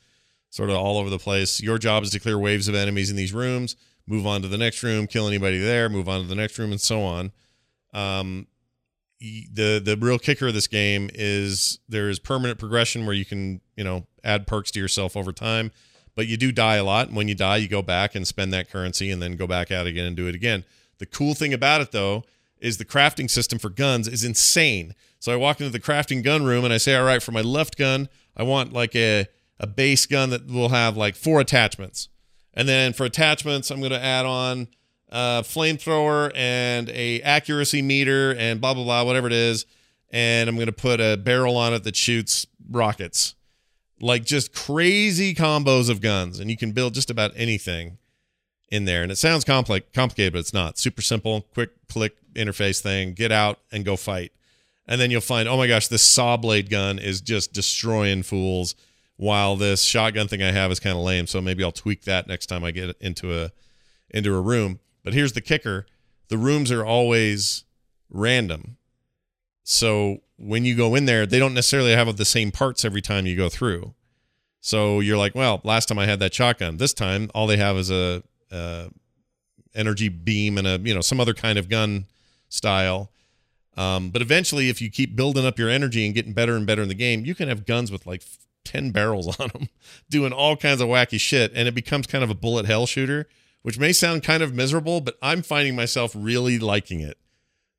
sort 0.50 0.70
of 0.70 0.76
all 0.76 0.98
over 0.98 1.10
the 1.10 1.18
place. 1.18 1.60
Your 1.60 1.78
job 1.78 2.02
is 2.02 2.10
to 2.10 2.20
clear 2.20 2.38
waves 2.38 2.68
of 2.68 2.74
enemies 2.74 3.10
in 3.10 3.16
these 3.16 3.32
rooms, 3.32 3.76
move 4.06 4.26
on 4.26 4.42
to 4.42 4.48
the 4.48 4.58
next 4.58 4.82
room, 4.82 5.06
kill 5.06 5.26
anybody 5.26 5.58
there, 5.58 5.88
move 5.88 6.08
on 6.08 6.20
to 6.20 6.28
the 6.28 6.34
next 6.34 6.58
room, 6.58 6.72
and 6.72 6.80
so 6.80 7.02
on. 7.02 7.32
Um, 7.94 8.46
the 9.20 9.80
the 9.82 9.96
real 10.00 10.18
kicker 10.18 10.48
of 10.48 10.54
this 10.54 10.66
game 10.66 11.08
is 11.14 11.78
there 11.88 12.08
is 12.08 12.18
permanent 12.18 12.58
progression 12.58 13.06
where 13.06 13.14
you 13.14 13.24
can 13.24 13.60
you 13.76 13.84
know 13.84 14.04
add 14.24 14.46
perks 14.46 14.70
to 14.72 14.80
yourself 14.80 15.16
over 15.16 15.32
time 15.32 15.70
but 16.16 16.26
you 16.26 16.36
do 16.36 16.50
die 16.50 16.74
a 16.74 16.84
lot 16.84 17.06
and 17.06 17.16
when 17.16 17.28
you 17.28 17.34
die 17.34 17.56
you 17.56 17.68
go 17.68 17.82
back 17.82 18.16
and 18.16 18.26
spend 18.26 18.52
that 18.52 18.68
currency 18.68 19.10
and 19.10 19.22
then 19.22 19.36
go 19.36 19.46
back 19.46 19.70
out 19.70 19.86
again 19.86 20.06
and 20.06 20.16
do 20.16 20.26
it 20.26 20.34
again 20.34 20.64
the 20.98 21.06
cool 21.06 21.34
thing 21.34 21.54
about 21.54 21.80
it 21.80 21.92
though 21.92 22.24
is 22.62 22.78
the 22.78 22.84
crafting 22.84 23.28
system 23.28 23.58
for 23.58 23.68
guns 23.68 24.08
is 24.08 24.24
insane. 24.24 24.94
So 25.18 25.32
i 25.32 25.36
walk 25.36 25.60
into 25.60 25.72
the 25.72 25.80
crafting 25.80 26.22
gun 26.22 26.44
room 26.44 26.64
and 26.64 26.72
i 26.72 26.78
say 26.78 26.94
all 26.94 27.04
right 27.04 27.22
for 27.22 27.32
my 27.32 27.42
left 27.42 27.76
gun 27.76 28.08
i 28.36 28.42
want 28.42 28.72
like 28.72 28.96
a, 28.96 29.26
a 29.58 29.66
base 29.66 30.06
gun 30.06 30.30
that 30.30 30.46
will 30.46 30.70
have 30.70 30.96
like 30.96 31.16
four 31.16 31.40
attachments. 31.40 32.08
And 32.54 32.68
then 32.68 32.92
for 32.92 33.04
attachments 33.04 33.70
i'm 33.70 33.80
going 33.80 33.92
to 33.92 34.02
add 34.02 34.24
on 34.24 34.68
a 35.10 35.42
flamethrower 35.42 36.32
and 36.34 36.88
a 36.90 37.20
accuracy 37.22 37.82
meter 37.82 38.34
and 38.34 38.60
blah 38.60 38.74
blah 38.74 38.84
blah 38.84 39.04
whatever 39.04 39.26
it 39.26 39.32
is. 39.32 39.66
And 40.10 40.48
i'm 40.48 40.54
going 40.54 40.66
to 40.66 40.72
put 40.72 41.00
a 41.00 41.16
barrel 41.16 41.56
on 41.56 41.74
it 41.74 41.84
that 41.84 41.96
shoots 41.96 42.46
rockets. 42.70 43.34
Like 44.00 44.24
just 44.24 44.52
crazy 44.52 45.34
combos 45.34 45.88
of 45.88 46.00
guns. 46.00 46.40
And 46.40 46.50
you 46.50 46.56
can 46.56 46.72
build 46.72 46.94
just 46.94 47.10
about 47.10 47.32
anything 47.36 47.98
in 48.72 48.84
there 48.86 49.02
and 49.02 49.12
it 49.12 49.16
sounds 49.16 49.44
complex 49.44 49.86
complicated 49.94 50.32
but 50.32 50.40
it's 50.40 50.52
not 50.52 50.78
super 50.78 51.02
simple 51.02 51.42
quick 51.54 51.70
click 51.88 52.16
interface 52.34 52.80
thing 52.80 53.12
get 53.12 53.30
out 53.30 53.58
and 53.70 53.84
go 53.84 53.96
fight 53.96 54.32
and 54.86 55.00
then 55.00 55.10
you'll 55.10 55.20
find 55.20 55.48
oh 55.48 55.56
my 55.56 55.66
gosh 55.66 55.88
this 55.88 56.02
saw 56.02 56.36
blade 56.36 56.70
gun 56.70 56.98
is 56.98 57.20
just 57.20 57.52
destroying 57.52 58.22
fools 58.22 58.74
while 59.16 59.54
this 59.54 59.82
shotgun 59.82 60.26
thing 60.26 60.42
i 60.42 60.50
have 60.50 60.72
is 60.72 60.80
kind 60.80 60.96
of 60.96 61.04
lame 61.04 61.26
so 61.26 61.40
maybe 61.40 61.62
i'll 61.62 61.70
tweak 61.70 62.02
that 62.02 62.26
next 62.26 62.46
time 62.46 62.64
i 62.64 62.70
get 62.70 62.96
into 63.00 63.38
a 63.38 63.50
into 64.10 64.34
a 64.34 64.40
room 64.40 64.80
but 65.04 65.12
here's 65.12 65.32
the 65.32 65.40
kicker 65.40 65.86
the 66.32 66.38
rooms 66.38 66.72
are 66.72 66.82
always 66.82 67.64
random. 68.08 68.78
So 69.64 70.22
when 70.38 70.64
you 70.64 70.74
go 70.74 70.94
in 70.94 71.04
there, 71.04 71.26
they 71.26 71.38
don't 71.38 71.52
necessarily 71.52 71.92
have 71.92 72.16
the 72.16 72.24
same 72.24 72.50
parts 72.50 72.86
every 72.86 73.02
time 73.02 73.26
you 73.26 73.36
go 73.36 73.50
through. 73.50 73.92
So 74.60 75.00
you're 75.00 75.18
like, 75.18 75.34
well, 75.34 75.60
last 75.62 75.86
time 75.86 75.98
I 75.98 76.06
had 76.06 76.20
that 76.20 76.32
shotgun. 76.32 76.78
This 76.78 76.94
time, 76.94 77.30
all 77.34 77.46
they 77.46 77.58
have 77.58 77.76
is 77.76 77.90
a, 77.90 78.22
a 78.52 78.90
energy 79.74 80.08
beam 80.08 80.58
and 80.58 80.66
a 80.66 80.78
you 80.82 80.94
know 80.94 81.00
some 81.00 81.20
other 81.20 81.34
kind 81.34 81.58
of 81.58 81.68
gun 81.68 82.06
style. 82.48 83.10
Um, 83.76 84.10
but 84.10 84.20
eventually, 84.20 84.68
if 84.68 84.82
you 84.82 84.90
keep 84.90 85.16
building 85.16 85.46
up 85.46 85.58
your 85.58 85.70
energy 85.70 86.04
and 86.04 86.14
getting 86.14 86.34
better 86.34 86.56
and 86.56 86.66
better 86.66 86.82
in 86.82 86.88
the 86.88 86.94
game, 86.94 87.24
you 87.24 87.34
can 87.34 87.48
have 87.48 87.64
guns 87.64 87.90
with 87.90 88.06
like 88.06 88.22
ten 88.64 88.90
barrels 88.90 89.26
on 89.40 89.48
them, 89.48 89.68
doing 90.10 90.32
all 90.32 90.56
kinds 90.56 90.80
of 90.80 90.88
wacky 90.88 91.18
shit, 91.18 91.52
and 91.54 91.66
it 91.66 91.74
becomes 91.74 92.06
kind 92.06 92.22
of 92.22 92.30
a 92.30 92.34
bullet 92.34 92.66
hell 92.66 92.86
shooter 92.86 93.26
which 93.62 93.78
may 93.78 93.92
sound 93.92 94.22
kind 94.22 94.42
of 94.42 94.54
miserable, 94.54 95.00
but 95.00 95.16
I'm 95.22 95.42
finding 95.42 95.74
myself 95.74 96.12
really 96.14 96.58
liking 96.58 97.00
it. 97.00 97.16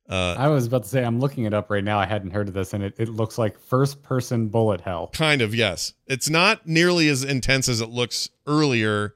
Uh, 0.08 0.34
I 0.36 0.48
was 0.48 0.66
about 0.66 0.82
to 0.82 0.88
say 0.88 1.02
I'm 1.02 1.18
looking 1.18 1.44
it 1.44 1.54
up 1.54 1.70
right 1.70 1.84
now. 1.84 1.98
I 1.98 2.04
hadn't 2.04 2.32
heard 2.32 2.48
of 2.48 2.54
this, 2.54 2.74
and 2.74 2.82
it, 2.82 2.94
it 2.98 3.08
looks 3.08 3.38
like 3.38 3.58
first 3.58 4.02
person 4.02 4.48
bullet 4.48 4.82
hell. 4.82 5.08
Kind 5.14 5.40
of, 5.40 5.54
yes. 5.54 5.94
It's 6.06 6.28
not 6.28 6.66
nearly 6.66 7.08
as 7.08 7.24
intense 7.24 7.68
as 7.68 7.80
it 7.80 7.88
looks 7.88 8.28
earlier 8.46 9.14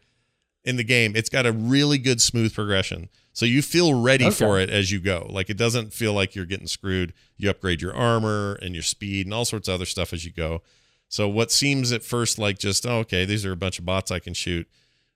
in 0.68 0.76
the 0.76 0.84
game. 0.84 1.16
It's 1.16 1.28
got 1.28 1.46
a 1.46 1.52
really 1.52 1.98
good 1.98 2.20
smooth 2.20 2.54
progression. 2.54 3.08
So 3.32 3.46
you 3.46 3.62
feel 3.62 4.00
ready 4.00 4.26
okay. 4.26 4.34
for 4.34 4.58
it 4.58 4.68
as 4.68 4.90
you 4.92 5.00
go. 5.00 5.26
Like 5.30 5.48
it 5.48 5.56
doesn't 5.56 5.92
feel 5.92 6.12
like 6.12 6.34
you're 6.34 6.44
getting 6.44 6.66
screwed. 6.66 7.14
You 7.36 7.50
upgrade 7.50 7.80
your 7.80 7.94
armor 7.94 8.58
and 8.60 8.74
your 8.74 8.82
speed 8.82 9.26
and 9.26 9.34
all 9.34 9.44
sorts 9.44 9.68
of 9.68 9.74
other 9.74 9.86
stuff 9.86 10.12
as 10.12 10.24
you 10.24 10.32
go. 10.32 10.62
So 11.08 11.28
what 11.28 11.50
seems 11.50 11.90
at 11.92 12.02
first 12.02 12.38
like 12.38 12.58
just 12.58 12.86
oh, 12.86 12.98
okay, 12.98 13.24
these 13.24 13.46
are 13.46 13.52
a 13.52 13.56
bunch 13.56 13.78
of 13.78 13.86
bots 13.86 14.10
I 14.10 14.18
can 14.18 14.34
shoot 14.34 14.68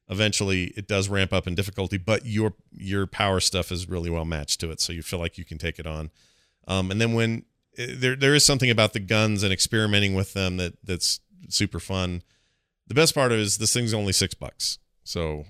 eventually 0.08 0.64
it 0.76 0.86
does 0.86 1.08
ramp 1.08 1.32
up 1.32 1.46
in 1.46 1.54
difficulty 1.54 1.96
but 1.96 2.26
your 2.26 2.54
your 2.70 3.06
power 3.06 3.40
stuff 3.40 3.70
is 3.72 3.88
really 3.88 4.10
well 4.10 4.24
matched 4.24 4.60
to 4.60 4.70
it 4.70 4.80
so 4.80 4.92
you 4.92 5.02
feel 5.02 5.18
like 5.18 5.38
you 5.38 5.44
can 5.44 5.58
take 5.58 5.78
it 5.78 5.86
on 5.86 6.10
um, 6.68 6.90
and 6.90 7.00
then 7.00 7.14
when 7.14 7.44
eh, 7.78 7.86
there 7.94 8.16
there 8.16 8.34
is 8.34 8.44
something 8.44 8.70
about 8.70 8.92
the 8.92 9.00
guns 9.00 9.42
and 9.42 9.52
experimenting 9.52 10.14
with 10.14 10.34
them 10.34 10.56
that 10.56 10.74
that's 10.84 11.20
super 11.48 11.80
fun 11.80 12.22
the 12.86 12.94
best 12.94 13.14
part 13.14 13.32
is 13.32 13.58
this 13.58 13.72
thing's 13.72 13.94
only 13.94 14.12
six 14.12 14.34
bucks 14.34 14.78
so 15.04 15.44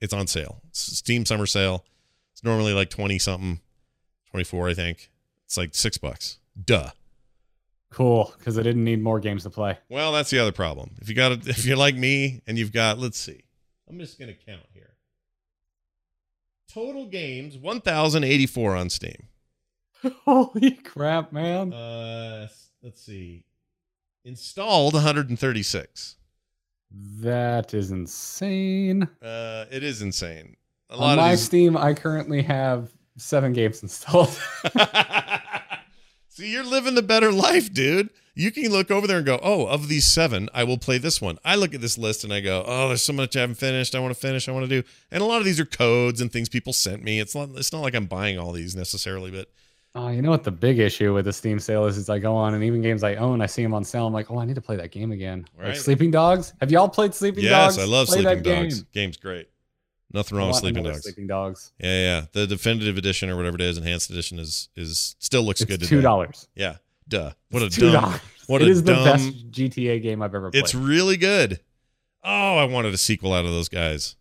it's 0.00 0.12
on 0.12 0.26
sale 0.26 0.60
it's 0.68 0.80
steam 0.98 1.24
summer 1.24 1.46
sale 1.46 1.84
it's 2.32 2.44
normally 2.44 2.72
like 2.72 2.90
20 2.90 3.18
something 3.18 3.60
24 4.30 4.68
i 4.68 4.74
think 4.74 5.10
it's 5.44 5.56
like 5.56 5.74
six 5.74 5.98
bucks 5.98 6.38
duh 6.64 6.90
cool 7.90 8.34
because 8.38 8.58
i 8.58 8.62
didn't 8.62 8.84
need 8.84 9.00
more 9.02 9.20
games 9.20 9.42
to 9.44 9.50
play 9.50 9.78
well 9.88 10.12
that's 10.12 10.30
the 10.30 10.38
other 10.38 10.52
problem 10.52 10.90
if 11.00 11.08
you 11.08 11.14
got 11.14 11.32
it, 11.32 11.46
if 11.46 11.64
you're 11.64 11.76
like 11.76 11.94
me 11.96 12.42
and 12.46 12.58
you've 12.58 12.72
got 12.72 12.98
let's 12.98 13.18
see 13.18 13.44
I'm 13.88 13.98
just 13.98 14.18
going 14.18 14.34
to 14.34 14.44
count 14.46 14.66
here. 14.72 14.94
Total 16.72 17.06
games 17.06 17.56
1084 17.56 18.74
on 18.76 18.90
Steam. 18.90 19.28
Holy 20.24 20.72
crap, 20.72 21.32
man. 21.32 21.72
Uh 21.72 22.48
let's 22.82 23.00
see. 23.02 23.44
Installed 24.24 24.94
136. 24.94 26.16
That 27.20 27.74
is 27.74 27.90
insane. 27.90 29.08
Uh 29.22 29.66
it 29.70 29.82
is 29.82 30.02
insane. 30.02 30.56
A 30.90 30.96
lot 30.96 31.12
on 31.12 31.16
my 31.16 31.30
these... 31.32 31.44
Steam 31.44 31.76
I 31.76 31.94
currently 31.94 32.42
have 32.42 32.90
7 33.16 33.52
games 33.52 33.82
installed. 33.82 34.38
See, 36.28 36.52
you're 36.52 36.64
living 36.64 36.94
the 36.94 37.02
better 37.02 37.32
life, 37.32 37.72
dude 37.72 38.10
you 38.34 38.50
can 38.50 38.70
look 38.70 38.90
over 38.90 39.06
there 39.06 39.18
and 39.18 39.26
go, 39.26 39.38
oh, 39.42 39.66
of 39.66 39.88
these 39.88 40.12
seven, 40.12 40.48
I 40.52 40.64
will 40.64 40.78
play 40.78 40.98
this 40.98 41.20
one. 41.20 41.38
I 41.44 41.54
look 41.54 41.72
at 41.72 41.80
this 41.80 41.96
list 41.96 42.24
and 42.24 42.32
I 42.32 42.40
go, 42.40 42.64
oh, 42.66 42.88
there's 42.88 43.02
so 43.02 43.12
much 43.12 43.36
I 43.36 43.40
haven't 43.40 43.56
finished. 43.56 43.94
I 43.94 44.00
want 44.00 44.12
to 44.12 44.20
finish. 44.20 44.48
I 44.48 44.52
want 44.52 44.68
to 44.68 44.82
do. 44.82 44.86
And 45.10 45.22
a 45.22 45.26
lot 45.26 45.38
of 45.38 45.44
these 45.44 45.60
are 45.60 45.64
codes 45.64 46.20
and 46.20 46.32
things 46.32 46.48
people 46.48 46.72
sent 46.72 47.02
me. 47.02 47.20
It's 47.20 47.34
not. 47.34 47.50
It's 47.54 47.72
not 47.72 47.82
like 47.82 47.94
I'm 47.94 48.06
buying 48.06 48.38
all 48.38 48.52
these 48.52 48.74
necessarily, 48.74 49.30
but. 49.30 49.48
Oh, 49.96 50.08
you 50.08 50.22
know 50.22 50.30
what 50.30 50.42
the 50.42 50.50
big 50.50 50.80
issue 50.80 51.14
with 51.14 51.26
the 51.26 51.32
Steam 51.32 51.60
sale 51.60 51.86
is? 51.86 51.96
Is 51.96 52.10
I 52.10 52.18
go 52.18 52.32
oh, 52.32 52.36
on 52.36 52.54
and 52.54 52.64
even 52.64 52.82
games 52.82 53.04
I 53.04 53.14
own, 53.14 53.40
I 53.40 53.46
see 53.46 53.62
them 53.62 53.74
on 53.74 53.84
sale. 53.84 54.06
I'm 54.06 54.12
like, 54.12 54.28
oh, 54.28 54.38
I 54.38 54.44
need 54.44 54.56
to 54.56 54.60
play 54.60 54.74
that 54.76 54.90
game 54.90 55.12
again. 55.12 55.46
Right. 55.56 55.68
Like 55.68 55.76
Sleeping 55.76 56.10
Dogs. 56.10 56.52
Have 56.60 56.72
y'all 56.72 56.88
played 56.88 57.14
Sleeping 57.14 57.44
yes, 57.44 57.52
Dogs? 57.52 57.76
Yes, 57.76 57.86
I 57.86 57.88
love 57.88 58.08
play 58.08 58.22
Sleeping 58.22 58.42
Dogs. 58.42 58.82
Game. 58.82 58.88
Game's 58.92 59.16
great. 59.16 59.48
Nothing 60.12 60.38
wrong 60.38 60.48
with 60.48 60.56
Sleeping 60.56 60.82
Dogs. 60.82 61.02
Sleeping 61.02 61.28
Dogs. 61.28 61.72
Yeah, 61.78 62.00
yeah. 62.00 62.26
The 62.32 62.46
definitive 62.46 62.98
edition 62.98 63.30
or 63.30 63.36
whatever 63.36 63.54
it 63.54 63.60
is, 63.60 63.78
enhanced 63.78 64.10
edition 64.10 64.38
is 64.40 64.68
is 64.74 65.14
still 65.20 65.42
looks 65.42 65.60
it's 65.60 65.70
good. 65.70 65.82
Two 65.82 66.00
dollars. 66.00 66.48
Yeah. 66.56 66.76
Duh. 67.08 67.32
What 67.50 67.62
a 67.62 67.66
$2. 67.66 67.92
dumb. 67.92 68.20
What 68.46 68.62
it 68.62 68.68
a 68.68 68.70
is 68.70 68.82
dumb, 68.82 68.98
the 68.98 69.04
best 69.04 69.50
GTA 69.50 70.02
game 70.02 70.22
I've 70.22 70.34
ever 70.34 70.50
played. 70.50 70.62
It's 70.62 70.74
really 70.74 71.16
good. 71.16 71.60
Oh, 72.22 72.56
I 72.56 72.64
wanted 72.64 72.94
a 72.94 72.98
sequel 72.98 73.32
out 73.32 73.44
of 73.44 73.50
those 73.52 73.68
guys. 73.68 74.16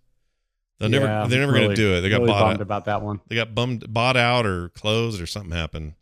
They're 0.91 1.01
yeah, 1.01 1.07
never 1.07 1.29
they're 1.29 1.39
never 1.39 1.51
really, 1.53 1.65
gonna 1.65 1.75
do 1.75 1.93
it. 1.95 2.01
They 2.01 2.09
got 2.09 2.21
really 2.21 2.33
bought 2.33 2.53
out. 2.55 2.61
about 2.61 2.85
that 2.85 3.01
one. 3.01 3.21
They 3.27 3.35
got 3.35 3.55
bummed 3.55 3.91
bought 3.91 4.17
out 4.17 4.45
or 4.45 4.69
closed 4.69 5.21
or 5.21 5.25
something 5.25 5.51
happened. 5.51 5.93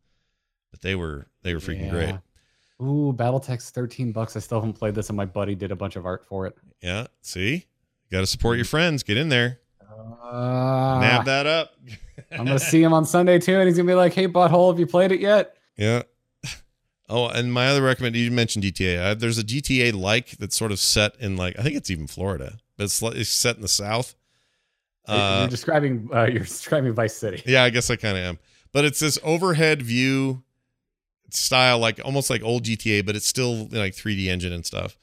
But 0.72 0.82
they 0.82 0.96
were 0.96 1.28
they 1.44 1.54
were 1.54 1.60
freaking 1.60 1.86
yeah. 1.86 1.92
great. 1.92 2.16
Ooh, 2.82 3.14
BattleTech's 3.14 3.70
13 3.70 4.12
bucks. 4.12 4.36
I 4.36 4.40
still 4.40 4.60
haven't 4.60 4.74
played 4.74 4.96
this 4.96 5.10
and 5.10 5.18
my 5.18 5.26
buddy 5.26 5.54
did 5.54 5.72
a 5.72 5.76
bunch 5.76 5.96
of 5.96 6.06
art 6.06 6.26
for 6.26 6.48
it. 6.48 6.58
Yeah, 6.82 7.08
see? 7.22 7.54
You 7.54 7.62
gotta 8.12 8.28
support 8.28 8.58
your 8.58 8.66
friends. 8.66 9.04
Get 9.04 9.18
in 9.18 9.30
there. 9.30 9.60
Uh, 10.24 11.00
Nab 11.00 11.26
that 11.26 11.46
up. 11.46 11.74
I'm 12.32 12.46
gonna 12.46 12.60
see 12.60 12.82
him 12.82 12.94
on 12.94 13.06
Sunday 13.06 13.40
too, 13.40 13.56
and 13.56 13.68
he's 13.68 13.78
gonna 13.78 13.88
be 13.88 13.94
like, 13.94 14.14
"Hey, 14.14 14.28
butthole, 14.28 14.72
have 14.72 14.80
you 14.80 14.88
played 14.88 15.12
it 15.12 15.20
yet?" 15.20 15.56
Yeah, 15.78 16.04
Oh, 17.10 17.28
and 17.28 17.52
my 17.52 17.68
other 17.68 17.82
recommendation, 17.82 18.24
you 18.24 18.32
mentioned 18.32 18.64
GTA. 18.64 19.02
Uh, 19.04 19.14
there's 19.14 19.38
a 19.38 19.44
GTA 19.44 19.94
like 19.94 20.32
that's 20.38 20.56
sort 20.56 20.72
of 20.72 20.80
set 20.80 21.14
in 21.20 21.36
like 21.36 21.60
I 21.60 21.62
think 21.62 21.76
it's 21.76 21.92
even 21.92 22.08
Florida, 22.08 22.58
but 22.78 22.86
it's, 22.86 23.02
it's 23.02 23.30
set 23.30 23.58
in 23.58 23.62
the 23.62 23.68
South. 23.68 24.16
Uh, 25.08 25.40
you're 25.42 25.50
describing 25.50 26.10
uh, 26.14 26.24
you're 26.32 26.44
describing 26.44 26.94
Vice 26.94 27.16
City. 27.16 27.42
Yeah, 27.46 27.64
I 27.64 27.70
guess 27.70 27.90
I 27.90 27.96
kind 27.96 28.18
of 28.18 28.24
am. 28.24 28.40
But 28.72 28.86
it's 28.86 29.00
this 29.00 29.20
overhead 29.24 29.82
view 29.82 30.44
style, 31.30 31.80
like 31.80 32.00
almost 32.04 32.30
like 32.30 32.44
old 32.44 32.64
GTA, 32.64 33.06
but 33.06 33.16
it's 33.16 33.28
still 33.28 33.68
like 33.68 33.94
3D 33.94 34.28
engine 34.28 34.54
and 34.54 34.66
stuff. 34.66 34.98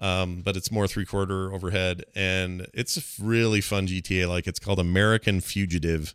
Um, 0.00 0.42
but 0.42 0.56
it's 0.56 0.70
more 0.70 0.86
three 0.86 1.06
quarter 1.06 1.52
overhead, 1.52 2.04
and 2.14 2.66
it's 2.74 2.96
a 2.96 3.22
really 3.22 3.60
fun 3.60 3.86
GTA. 3.86 4.28
Like 4.28 4.46
it's 4.46 4.58
called 4.58 4.78
American 4.78 5.40
Fugitive. 5.40 6.14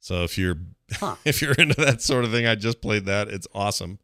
So 0.00 0.24
if 0.24 0.36
you're 0.36 0.58
huh. 0.92 1.16
if 1.24 1.40
you're 1.40 1.54
into 1.54 1.80
that 1.80 2.02
sort 2.02 2.24
of 2.24 2.30
thing, 2.30 2.46
I 2.46 2.54
just 2.54 2.80
played 2.80 3.06
that. 3.06 3.28
It's 3.28 3.46
awesome. 3.54 3.98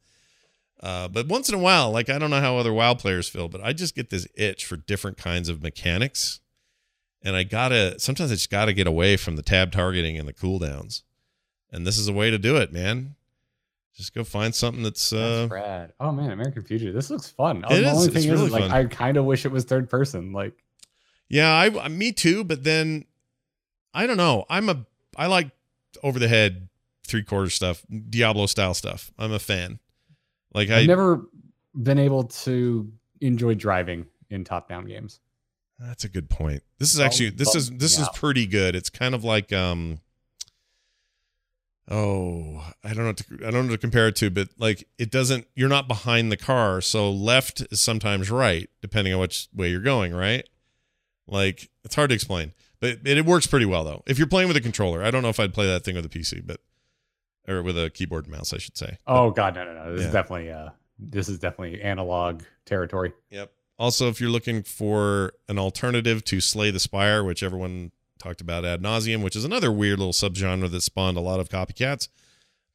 Uh, 0.81 1.09
but 1.09 1.29
once 1.29 1.49
in 1.49 1.55
a 1.55 1.59
while, 1.59 1.91
like 1.91 2.11
I 2.11 2.19
don't 2.19 2.31
know 2.31 2.41
how 2.41 2.57
other 2.57 2.73
WoW 2.73 2.95
players 2.95 3.29
feel, 3.29 3.49
but 3.49 3.63
I 3.63 3.73
just 3.73 3.95
get 3.95 4.11
this 4.11 4.27
itch 4.35 4.67
for 4.67 4.77
different 4.77 5.17
kinds 5.17 5.49
of 5.49 5.63
mechanics, 5.63 6.41
and 7.25 7.35
I 7.35 7.43
gotta 7.43 7.99
sometimes 7.99 8.31
I 8.31 8.35
just 8.35 8.51
gotta 8.51 8.73
get 8.73 8.87
away 8.87 9.17
from 9.17 9.37
the 9.37 9.43
tab 9.43 9.73
targeting 9.73 10.19
and 10.19 10.29
the 10.29 10.33
cooldowns, 10.33 11.03
and 11.73 11.87
this 11.87 11.99
is 11.99 12.07
a 12.07 12.13
way 12.13 12.31
to 12.31 12.39
do 12.39 12.57
it, 12.57 12.73
man. 12.73 13.17
Just 13.97 14.15
go 14.15 14.25
find 14.25 14.55
something 14.55 14.83
that's 14.83 15.13
uh 15.13 15.47
That's. 15.49 15.93
Oh 16.01 16.13
man, 16.13 16.31
American 16.31 16.63
Fugitive. 16.63 16.95
This 16.95 17.11
looks 17.11 17.29
fun. 17.29 17.59
It 17.65 17.69
the 17.69 17.75
is. 17.75 17.87
only 17.87 18.05
It's 18.07 18.15
thing 18.15 18.25
is, 18.25 18.31
really 18.31 18.47
is, 18.47 18.53
like, 18.53 18.63
fun. 18.63 18.71
I 18.73 18.85
kind 18.85 19.17
of 19.17 19.25
wish 19.25 19.45
it 19.47 19.53
was 19.53 19.65
third 19.65 19.89
person. 19.89 20.33
Like, 20.33 20.53
Yeah, 21.29 21.53
I 21.53 21.89
me 21.89 22.13
too, 22.13 22.45
but 22.45 22.65
then 22.65 23.05
I 23.95 24.07
don't 24.07 24.17
know. 24.17 24.45
I'm 24.51 24.69
a 24.69 24.85
I 25.17 25.27
like 25.27 25.51
over 26.03 26.19
the 26.19 26.29
head 26.29 26.69
three 27.07 27.23
quarter 27.23 27.51
stuff, 27.51 27.85
Diablo 28.11 28.47
style 28.47 28.75
stuff. 28.75 29.13
I'm 29.19 29.33
a 29.33 29.39
fan. 29.39 29.79
Like 30.53 30.71
I 30.71 30.81
I've 30.81 30.87
never 30.87 31.27
been 31.81 31.99
able 31.99 32.25
to 32.25 32.91
enjoy 33.21 33.55
driving 33.55 34.07
in 34.31 34.45
top 34.45 34.69
down 34.69 34.87
games. 34.87 35.21
That's 35.79 36.05
a 36.05 36.09
good 36.09 36.31
point. 36.31 36.63
This 36.79 36.95
is 36.95 37.01
actually 37.01 37.31
this 37.31 37.55
is 37.55 37.71
this 37.71 37.99
is 37.99 38.09
pretty 38.15 38.47
good. 38.47 38.75
It's 38.77 38.91
kind 38.91 39.15
of 39.15 39.25
like 39.25 39.53
um 39.53 39.99
oh, 41.91 42.65
I 42.83 42.89
don't 42.95 42.99
know 42.99 43.07
what 43.09 43.17
to, 43.19 43.25
I 43.47 43.51
don't 43.51 43.67
know 43.67 43.73
what 43.73 43.73
to 43.73 43.79
compare 43.79 44.09
it 44.09 44.17
to, 44.17 44.31
but 44.31 44.49
like 44.59 44.87
it 44.99 45.11
doesn't 45.11 45.47
you're 45.55 45.69
not 45.69 45.89
behind 45.89 46.31
the 46.33 46.37
car, 46.37 46.81
so 46.81 47.11
left 47.11 47.61
is 47.71 47.81
sometimes 47.81 48.31
right 48.31 48.71
depending 48.81 49.13
on 49.15 49.21
which 49.21 49.49
way 49.55 49.71
you're 49.71 49.81
going, 49.81 50.15
right? 50.15 50.49
Like 51.27 51.71
it's 51.85 51.95
hard 51.95 52.11
to 52.11 52.15
explain. 52.15 52.53
But 52.81 52.99
it, 53.05 53.19
it 53.19 53.25
works 53.27 53.47
pretty 53.47 53.67
well 53.67 53.85
though. 53.85 54.03
If 54.07 54.19
you're 54.19 54.27
playing 54.29 54.49
with 54.49 54.57
a 54.57 54.61
controller, 54.61 55.03
I 55.03 55.11
don't 55.11 55.23
know 55.23 55.29
if 55.29 55.41
I'd 55.41 55.55
play 55.55 55.67
that 55.67 55.85
thing 55.85 55.95
with 55.97 56.07
a 56.07 56.09
PC, 56.09 56.47
but 56.47 56.61
or 57.47 57.63
with 57.63 57.77
a 57.83 57.91
keyboard 57.91 58.25
and 58.27 58.35
mouse, 58.35 58.53
I 58.53 58.59
should 58.59 58.77
say. 58.77 58.99
Oh 59.07 59.31
god, 59.31 59.55
no, 59.55 59.65
no, 59.65 59.75
no. 59.75 59.93
This 59.93 60.03
Yeah. 60.03 60.07
is 60.09 60.13
definitely 60.13 60.51
uh, 60.51 60.69
this 60.99 61.29
is 61.29 61.39
definitely 61.39 61.83
analog 61.83 62.43
territory. 62.65 63.13
Yep. 63.31 63.53
Also, 63.79 64.09
if 64.09 64.21
you're 64.21 64.31
looking 64.31 64.63
for 64.63 65.33
an 65.49 65.59
alternative 65.59 66.25
to 66.25 66.41
Slay 66.41 66.71
the 66.71 66.79
Spire, 66.79 67.25
which 67.25 67.43
everyone 67.43 67.91
talked 68.19 68.41
about 68.41 68.65
ad 68.65 68.81
nauseum, 68.83 69.23
which 69.23 69.35
is 69.37 69.45
another 69.45 69.73
weird 69.73 69.99
little 69.99 70.13
subgenre 70.13 70.71
that 70.71 70.81
spawned 70.83 71.17
a 71.17 71.21
lot 71.21 71.41
of 71.41 71.49
copycats, 71.49 72.09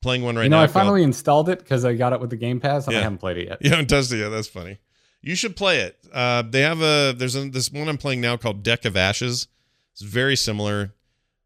playing 0.02 0.24
one 0.24 0.36
right 0.36 0.44
you 0.44 0.50
know, 0.50 0.58
now. 0.58 0.64
I 0.64 0.68
called- 0.68 0.74
finally 0.74 1.04
installed 1.04 1.50
it 1.50 1.60
because 1.60 1.86
I 1.86 1.94
got 1.96 2.12
it 2.14 2.20
with 2.20 2.30
the 2.30 2.36
Game 2.36 2.60
Pass 2.60 2.86
and 2.86 2.94
Yeah. 2.94 3.00
I 3.00 3.04
haven't 3.04 3.20
played 3.20 3.38
it 3.38 3.48
yet. 3.48 3.58
You 3.62 3.70
haven't 3.70 3.88
touched 3.88 4.12
it 4.12 4.18
yet. 4.18 4.30
That's 4.30 4.48
funny. 4.48 4.78
You 5.22 5.36
should 5.36 5.56
play 5.56 5.80
it. 5.82 5.98
Uh, 6.14 6.44
they 6.44 6.62
have 6.62 6.82
a 6.82 7.14
there's 7.18 7.36
a, 7.36 7.50
this 7.50 7.72
one 7.72 7.90
I'm 7.90 7.98
playing 7.98 8.22
now 8.22 8.38
called 8.38 8.64
Deck 8.64 8.86
of 8.86 8.96
Ashes. 8.96 9.48
It's 9.94 10.02
very 10.02 10.36
similar. 10.38 10.94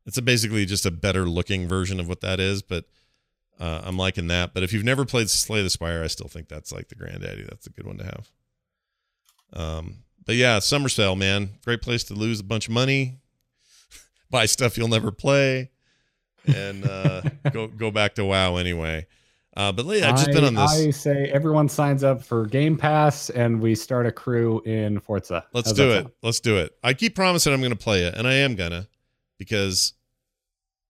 It's 0.05 0.17
a 0.17 0.21
basically 0.21 0.65
just 0.65 0.85
a 0.85 0.91
better 0.91 1.25
looking 1.25 1.67
version 1.67 1.99
of 1.99 2.07
what 2.07 2.21
that 2.21 2.39
is, 2.39 2.61
but 2.61 2.85
uh, 3.59 3.81
I'm 3.83 3.97
liking 3.97 4.27
that. 4.27 4.53
But 4.53 4.61
if 4.63 4.73
you've 4.73 4.83
never 4.83 5.05
played 5.05 5.29
Slay 5.29 5.63
the 5.63 5.69
Spire, 5.69 6.03
I 6.03 6.07
still 6.07 6.27
think 6.27 6.49
that's 6.49 6.71
like 6.71 6.89
the 6.89 6.95
granddaddy. 6.95 7.43
That's 7.43 7.65
a 7.65 7.69
good 7.71 7.87
one 7.87 7.97
to 7.99 8.03
have. 8.03 8.29
Um, 9.53 10.03
but 10.25 10.35
yeah, 10.35 10.59
Summer 10.59 10.89
Sale, 10.89 11.15
man, 11.15 11.49
great 11.63 11.81
place 11.81 12.03
to 12.05 12.13
lose 12.13 12.39
a 12.39 12.43
bunch 12.43 12.67
of 12.67 12.73
money, 12.73 13.19
buy 14.29 14.45
stuff 14.45 14.77
you'll 14.77 14.87
never 14.87 15.11
play, 15.11 15.69
and 16.45 16.85
uh, 16.85 17.21
go 17.51 17.67
go 17.67 17.91
back 17.91 18.15
to 18.15 18.25
WoW 18.25 18.57
anyway. 18.57 19.07
Uh, 19.55 19.71
but 19.71 19.85
I've 19.85 20.15
just 20.15 20.31
been 20.31 20.43
on 20.43 20.55
this. 20.55 20.71
I 20.71 20.89
say 20.89 21.29
everyone 21.31 21.69
signs 21.69 22.03
up 22.03 22.23
for 22.23 22.47
Game 22.47 22.75
Pass 22.75 23.29
and 23.29 23.61
we 23.61 23.75
start 23.75 24.07
a 24.07 24.11
crew 24.11 24.61
in 24.61 24.99
Forza. 24.99 25.45
Let's 25.53 25.69
How's 25.69 25.77
do 25.77 25.91
it. 25.91 26.01
sound? 26.01 26.11
Let's 26.23 26.39
do 26.39 26.57
it. 26.57 26.75
I 26.83 26.93
keep 26.95 27.13
promising 27.13 27.53
I'm 27.53 27.59
going 27.59 27.69
to 27.69 27.75
play 27.75 28.03
it, 28.03 28.15
and 28.15 28.27
I 28.27 28.33
am 28.33 28.55
gonna 28.55 28.87
because, 29.37 29.93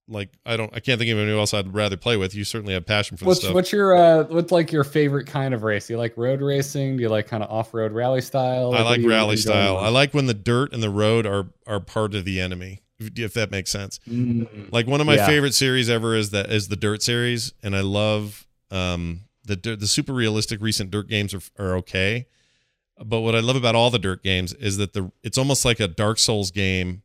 like, 0.07 0.29
I 0.45 0.57
don't, 0.57 0.69
I 0.75 0.79
can't 0.79 0.99
think 0.99 1.09
of 1.11 1.17
anyone 1.17 1.39
else 1.39 1.53
I'd 1.53 1.73
rather 1.73 1.95
play 1.97 2.17
with. 2.17 2.35
You 2.35 2.43
certainly 2.43 2.73
have 2.73 2.85
passion 2.85 3.15
for 3.17 3.25
What's 3.25 3.39
stuff. 3.41 3.53
what's 3.53 3.71
your 3.71 3.95
uh 3.95 4.23
what's 4.25 4.51
like 4.51 4.71
your 4.71 4.83
favorite 4.83 5.27
kind 5.27 5.53
of 5.53 5.63
race? 5.63 5.87
Do 5.87 5.93
you 5.93 5.97
like 5.97 6.17
road 6.17 6.41
racing? 6.41 6.97
Do 6.97 7.03
you 7.03 7.09
like 7.09 7.27
kind 7.27 7.41
of 7.43 7.49
off 7.49 7.73
road 7.73 7.91
rally 7.93 8.21
style? 8.21 8.73
I 8.73 8.81
like 8.81 9.01
rally 9.05 9.37
style. 9.37 9.77
I 9.77 9.87
like 9.89 10.13
when 10.13 10.25
the 10.25 10.33
dirt 10.33 10.73
and 10.73 10.83
the 10.83 10.89
road 10.89 11.25
are 11.25 11.47
are 11.67 11.79
part 11.79 12.15
of 12.15 12.25
the 12.25 12.39
enemy. 12.41 12.81
If, 12.99 13.17
if 13.17 13.33
that 13.33 13.49
makes 13.49 13.71
sense. 13.71 13.99
Mm. 14.07 14.71
Like 14.71 14.87
one 14.87 15.01
of 15.01 15.07
my 15.07 15.15
Yeah. 15.15 15.25
favorite 15.25 15.53
series 15.53 15.89
ever 15.89 16.15
is 16.15 16.29
that 16.29 16.51
is 16.51 16.67
the 16.67 16.75
Dirt 16.75 17.01
series, 17.01 17.53
and 17.63 17.75
I 17.75 17.81
love 17.81 18.45
um 18.71 19.21
the 19.45 19.55
Dirt- 19.55 19.79
the 19.79 19.87
super 19.87 20.13
realistic 20.13 20.61
recent 20.61 20.91
Dirt 20.91 21.07
games 21.07 21.33
are 21.33 21.41
are 21.57 21.75
okay, 21.77 22.27
but 23.03 23.21
what 23.21 23.35
I 23.35 23.39
love 23.39 23.55
about 23.55 23.75
all 23.75 23.89
the 23.89 23.99
Dirt 23.99 24.21
games 24.23 24.53
is 24.53 24.77
that 24.77 24.93
the 24.93 25.11
it's 25.23 25.37
almost 25.37 25.65
like 25.65 25.79
a 25.79 25.87
Dark 25.87 26.19
Souls 26.19 26.51
game 26.51 27.01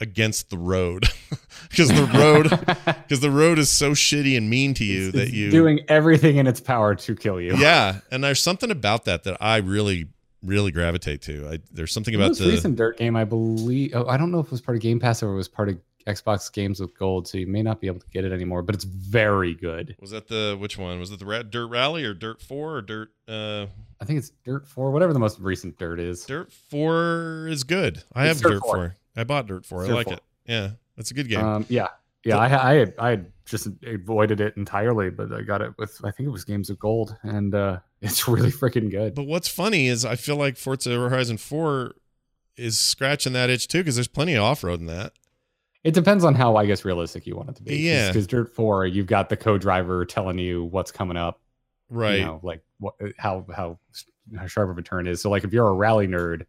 against 0.00 0.50
the 0.50 0.58
road 0.58 1.04
because 1.70 1.88
the 1.88 2.04
road 2.14 2.48
because 3.08 3.20
the 3.20 3.30
road 3.30 3.58
is 3.58 3.70
so 3.70 3.92
shitty 3.92 4.36
and 4.36 4.48
mean 4.50 4.74
to 4.74 4.84
you 4.84 5.08
It's- 5.08 5.12
that 5.28 5.32
you 5.36 5.50
doing 5.50 5.80
everything 5.88 6.36
in 6.38 6.46
its 6.46 6.60
power 6.60 6.94
to 6.94 7.14
kill 7.14 7.40
you. 7.40 7.56
yeah 7.56 8.00
and 8.10 8.24
there's 8.24 8.42
something 8.42 8.70
about 8.70 9.04
that 9.04 9.24
that 9.24 9.36
i 9.40 9.58
really 9.58 10.08
really 10.42 10.72
gravitate 10.72 11.22
to 11.22 11.48
I, 11.48 11.58
there's 11.70 11.92
something 11.92 12.16
The 12.18 12.24
about 12.24 12.36
the 12.36 12.48
recent 12.48 12.74
Dirt 12.76 12.96
game, 12.98 13.14
I 13.14 13.22
believe. 13.24 13.92
Oh, 13.94 14.06
I 14.08 14.16
don't 14.16 14.32
know 14.32 14.40
if 14.40 14.46
it 14.46 14.50
was 14.50 14.60
part 14.60 14.76
of 14.76 14.82
Game 14.82 14.98
Pass 14.98 15.22
or 15.22 15.30
it 15.32 15.36
was 15.36 15.46
part 15.46 15.68
of 15.68 15.78
Xbox 16.04 16.52
Games 16.52 16.80
with 16.80 16.98
Gold, 16.98 17.28
so 17.28 17.38
you 17.38 17.46
may 17.46 17.62
not 17.62 17.80
be 17.80 17.86
able 17.86 18.00
to 18.00 18.06
get 18.12 18.24
it 18.24 18.32
anymore. 18.32 18.60
But 18.62 18.74
it's 18.74 18.82
very 18.82 19.54
good. 19.54 19.94
was 20.00 20.10
that 20.10 20.26
the 20.26 20.56
which 20.58 20.76
one 20.76 20.98
was 20.98 21.12
it 21.12 21.20
the 21.20 21.44
dirt 21.44 21.68
rally 21.68 22.02
or 22.04 22.12
dirt 22.12 22.42
4 22.42 22.74
or 22.76 22.82
dirt 22.82 23.10
uh 23.28 23.66
I 24.00 24.04
think 24.04 24.18
it's 24.18 24.32
Dirt 24.44 24.66
Four, 24.66 24.90
whatever 24.90 25.12
the 25.12 25.20
most 25.20 25.38
recent 25.38 25.78
Dirt 25.78 26.00
is. 26.00 26.24
dirt 26.26 26.50
4 26.70 27.46
is 27.48 27.62
good 27.62 28.02
i 28.12 28.26
It's 28.26 28.40
have 28.40 28.50
Dirt 28.50 28.54
dirt 28.54 28.62
4. 28.64 28.74
4 28.74 28.94
i 29.16 29.24
bought 29.24 29.46
dirt 29.46 29.64
4 29.66 29.84
i 29.84 29.86
Dirt 29.88 29.94
like 29.94 30.04
4. 30.06 30.14
it 30.14 30.20
yeah 30.46 30.70
that's 30.96 31.10
a 31.10 31.14
good 31.14 31.28
game 31.28 31.44
Um, 31.44 31.66
yeah, 31.68 31.88
yeah. 32.24 32.36
I, 32.38 32.70
I 32.70 32.74
had 32.74 32.94
I 32.98 33.10
had 33.10 33.32
just 33.44 33.66
avoided 33.84 34.40
it 34.40 34.56
entirely, 34.56 35.10
but 35.10 35.32
I 35.32 35.42
got 35.42 35.60
it 35.62 35.72
with 35.78 36.00
I 36.04 36.10
think 36.12 36.26
it 36.28 36.30
was 36.30 36.44
Games 36.44 36.70
of 36.70 36.78
Gold, 36.78 37.16
and 37.22 37.54
uh, 37.54 37.78
it's 38.02 38.28
really 38.28 38.50
freaking 38.50 38.90
good. 38.90 39.14
but 39.14 39.24
what's 39.26 39.48
funny 39.48 39.86
is 39.88 40.04
i 40.04 40.14
feel 40.16 40.36
like 40.36 40.56
forza 40.56 40.90
horizon 40.90 41.36
4 41.38 41.94
is 42.56 42.78
scratching 42.78 43.32
that 43.32 43.48
itch 43.50 43.66
too 43.68 43.78
because 43.78 43.94
there's 43.96 44.08
plenty 44.08 44.34
of 44.34 44.42
off-road 44.42 44.80
in 44.80 44.86
that 44.86 45.12
It 45.84 45.94
depends 45.94 46.22
on 46.24 46.34
how 46.34 46.54
I 46.56 46.66
guess 46.66 46.84
realistic 46.84 47.26
you 47.26 47.34
want 47.36 47.48
it 47.48 47.56
to 47.56 47.62
be. 47.62 47.76
Yeah. 47.78 48.08
because 48.08 48.26
Dirt 48.26 48.54
Four, 48.54 48.86
you've 48.86 49.06
got 49.06 49.28
the 49.30 49.36
co-driver 49.36 50.04
telling 50.04 50.38
you 50.38 50.64
what's 50.64 50.92
coming 50.92 51.16
up. 51.16 51.40
right 51.88 52.18
You 52.20 52.26
know, 52.26 52.40
like 52.42 52.62
what 52.78 52.94
how 53.18 53.46
how 53.56 53.78
how 54.36 54.46
sharp 54.46 54.70
of 54.70 54.78
a 54.78 54.82
turn 54.82 55.06
is. 55.08 55.20
So 55.22 55.30
like 55.30 55.44
if 55.44 55.52
you're 55.52 55.66
a 55.66 55.72
rally 55.72 56.06
nerd, 56.06 56.44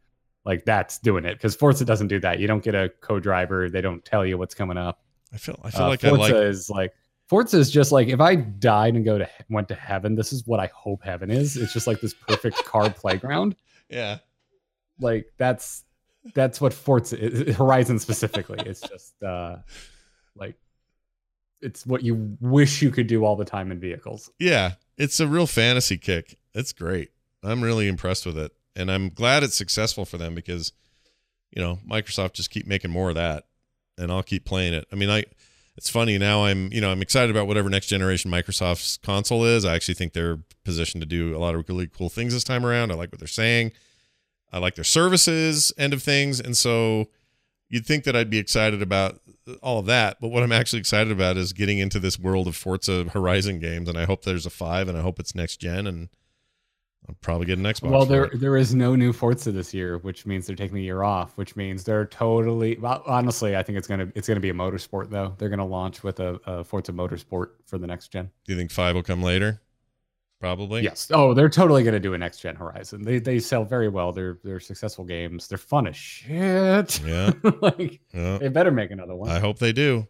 like 0.46 0.66
that's 0.66 1.00
doing 1.00 1.26
it 1.26 1.34
because 1.36 1.56
Forza 1.56 1.86
doesn't 1.86 2.08
do 2.08 2.20
that. 2.20 2.40
You 2.40 2.48
don't 2.48 2.64
get 2.64 2.76
a 2.76 2.90
co-driver. 3.02 3.70
They 3.70 3.82
don't 3.82 4.04
tell 4.04 4.26
you 4.26 4.38
what's 4.38 4.54
coming 4.56 4.78
up. 4.78 5.00
i 5.34 5.38
feel 5.38 5.60
i 5.64 5.72
feel 5.72 5.84
Uh, 5.84 5.90
like 5.90 6.04
i 6.04 6.10
Forza 6.10 6.22
like 6.22 6.34
is 6.36 6.70
like 6.70 6.94
Forza 7.30 7.58
is 7.58 7.72
just 7.72 7.92
like 7.94 8.10
if 8.10 8.20
I 8.20 8.36
died 8.36 8.96
and 8.96 9.06
go 9.06 9.18
to 9.18 9.28
went 9.50 9.70
to 9.70 9.76
heaven, 9.76 10.14
this 10.16 10.34
is 10.34 10.46
what 10.46 10.60
I 10.60 10.70
hope 10.76 11.04
heaven 11.04 11.32
is. 11.32 11.56
It's 11.58 11.72
just 11.74 11.88
like 11.88 12.02
this 12.02 12.14
perfect 12.14 12.64
car 12.66 12.90
playground. 13.02 13.56
yeah 13.90 14.18
Like 15.00 15.28
that's 15.38 15.86
that's 16.36 16.60
what 16.62 16.74
Forza 16.74 17.18
is, 17.18 17.56
Horizon 17.58 17.98
specifically. 18.00 18.60
It's 18.66 18.82
just 18.82 19.22
uh 19.24 19.58
like 20.36 20.56
it's 21.62 21.86
what 21.86 22.04
you 22.04 22.38
wish 22.42 22.82
you 22.82 22.92
could 22.92 23.08
do 23.08 23.24
all 23.24 23.38
the 23.38 23.46
time 23.46 23.72
in 23.72 23.80
vehicles. 23.80 24.30
Yeah, 24.38 24.74
it's 24.98 25.20
a 25.22 25.28
real 25.28 25.48
fantasy 25.48 25.98
kick. 25.98 26.38
It's 26.54 26.74
great. 26.74 27.12
I'm 27.42 27.64
really 27.64 27.88
impressed 27.88 28.26
with 28.26 28.38
it, 28.38 28.52
and 28.76 28.92
I'm 28.92 29.10
glad 29.10 29.44
it's 29.44 29.56
successful 29.56 30.06
for 30.06 30.18
them 30.18 30.36
because, 30.36 30.74
you 31.52 31.62
know, 31.62 31.80
Microsoft 31.90 32.34
just 32.34 32.50
keep 32.50 32.68
making 32.68 32.92
more 32.92 33.10
of 33.10 33.16
that, 33.16 33.46
and 33.98 34.12
I'll 34.12 34.24
keep 34.24 34.46
playing 34.46 34.74
it. 34.74 34.88
I 34.92 34.96
mean, 34.96 35.10
I. 35.10 35.26
It's 35.76 35.90
funny 35.90 36.20
now. 36.20 36.46
I'm, 36.46 36.72
you 36.72 36.80
know, 36.82 36.92
I'm 36.92 37.02
excited 37.02 37.32
about 37.32 37.48
whatever 37.48 37.68
next 37.68 37.88
generation 37.88 38.30
Microsoft's 38.30 38.98
console 38.98 39.44
is. 39.44 39.66
I 39.66 39.74
actually 39.74 39.96
think 39.96 40.14
they're 40.14 40.38
positioned 40.64 41.02
to 41.02 41.08
do 41.08 41.36
a 41.36 41.40
lot 41.40 41.56
of 41.56 41.68
really 41.68 41.88
cool 41.88 42.10
things 42.10 42.32
this 42.32 42.44
time 42.44 42.64
around. 42.64 42.92
I 42.92 42.94
like 42.94 43.12
what 43.12 43.18
they're 43.18 43.28
saying. 43.28 43.72
I 44.52 44.60
like 44.60 44.76
their 44.76 44.84
services 44.84 45.74
end 45.76 45.92
of 45.92 46.04
things, 46.04 46.40
and 46.40 46.56
so 46.56 47.10
you'd 47.70 47.88
think 47.88 48.04
that 48.04 48.16
I'd 48.16 48.30
be 48.30 48.38
excited 48.38 48.84
about 48.84 49.20
all 49.64 49.80
of 49.80 49.88
that. 49.88 50.18
But 50.22 50.28
what 50.28 50.44
I'm 50.44 50.52
actually 50.52 50.78
excited 50.78 51.12
about 51.12 51.38
is 51.38 51.54
getting 51.54 51.80
into 51.80 52.00
this 52.00 52.20
world 52.20 52.48
of 52.48 52.56
Forza 52.56 53.06
Horizon 53.06 53.58
games, 53.58 53.90
and 53.90 53.98
I 53.98 54.06
hope 54.06 54.26
there's 54.26 54.46
a 54.46 54.52
five, 54.52 54.88
and 54.88 54.96
I 54.96 55.02
hope 55.02 55.20
it's 55.20 55.34
next 55.34 55.58
gen, 55.58 55.88
and 55.88 56.10
I'll 57.10 57.16
probably 57.22 57.46
get 57.46 57.58
an 57.58 57.66
Xbox. 57.66 57.90
well, 57.90 58.06
there 58.06 58.30
there 58.34 58.56
is 58.56 58.74
no 58.74 58.96
new 58.96 59.12
Forza 59.12 59.52
this 59.52 59.74
year, 59.74 59.98
which 59.98 60.26
means 60.26 60.48
they're 60.48 60.56
taking 60.56 60.76
the 60.76 60.84
year 60.84 61.04
off, 61.04 61.38
which 61.38 61.56
means 61.56 61.84
they're 61.84 62.06
totally. 62.06 62.78
Well, 62.78 63.04
honestly, 63.06 63.58
I 63.58 63.64
think 63.64 63.78
it's 63.78 63.88
gonna 63.88 64.10
it's 64.16 64.28
gonna 64.28 64.40
be 64.40 64.50
a 64.50 64.54
motorsport 64.54 65.10
though. 65.10 65.36
They're 65.38 65.50
gonna 65.50 65.66
launch 65.66 66.02
with 66.04 66.20
a, 66.22 66.40
a 66.46 66.64
Forza 66.64 66.94
Motorsport 66.94 67.48
for 67.66 67.78
the 67.78 67.88
next 67.88 68.08
gen. 68.10 68.30
Do 68.46 68.54
you 68.54 68.58
think 68.58 68.72
five 68.72 68.96
will 68.96 69.04
come 69.04 69.22
later? 69.22 69.60
Probably. 70.40 70.82
Yes. 70.84 71.10
Oh, 71.14 71.34
they're 71.34 71.48
totally 71.50 71.84
gonna 71.84 72.00
do 72.02 72.14
a 72.14 72.18
next 72.18 72.40
gen 72.40 72.56
Horizon. 72.56 73.02
They 73.04 73.20
they 73.20 73.40
sell 73.40 73.64
very 73.66 73.90
well. 73.90 74.12
They're 74.12 74.40
they're 74.44 74.60
successful 74.60 75.06
games. 75.06 75.48
They're 75.48 75.58
fun 75.58 75.88
as 75.88 75.96
shit. 75.96 77.02
Yeah. 77.06 77.32
like 77.62 78.00
Yeah. 78.14 78.38
they 78.40 78.48
better 78.50 78.72
make 78.72 78.92
another 78.92 79.16
one. 79.16 79.30
I 79.30 79.40
hope 79.40 79.60
they 79.60 79.72
do. 79.74 80.08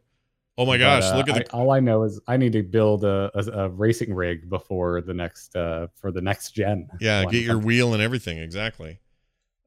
Oh 0.57 0.65
my 0.67 0.73
But, 0.75 0.79
gosh! 0.79 1.03
uh, 1.03 1.17
look 1.17 1.29
at 1.29 1.35
the. 1.35 1.55
I- 1.55 1.59
all 1.59 1.71
I 1.71 1.79
know 1.79 2.03
is 2.03 2.19
I 2.27 2.37
need 2.37 2.53
to 2.53 2.61
build 2.63 3.03
a, 3.03 3.31
a, 3.33 3.63
a 3.63 3.69
racing 3.69 4.13
rig 4.13 4.49
before 4.49 5.01
the 5.01 5.13
next 5.13 5.55
uh 5.55 5.87
for 5.95 6.11
the 6.11 6.21
next 6.21 6.51
gen. 6.51 6.89
yeah, 6.99 7.25
get 7.25 7.43
your 7.43 7.57
wheel 7.57 7.93
and 7.93 8.03
everything 8.03 8.37
exactly. 8.37 8.99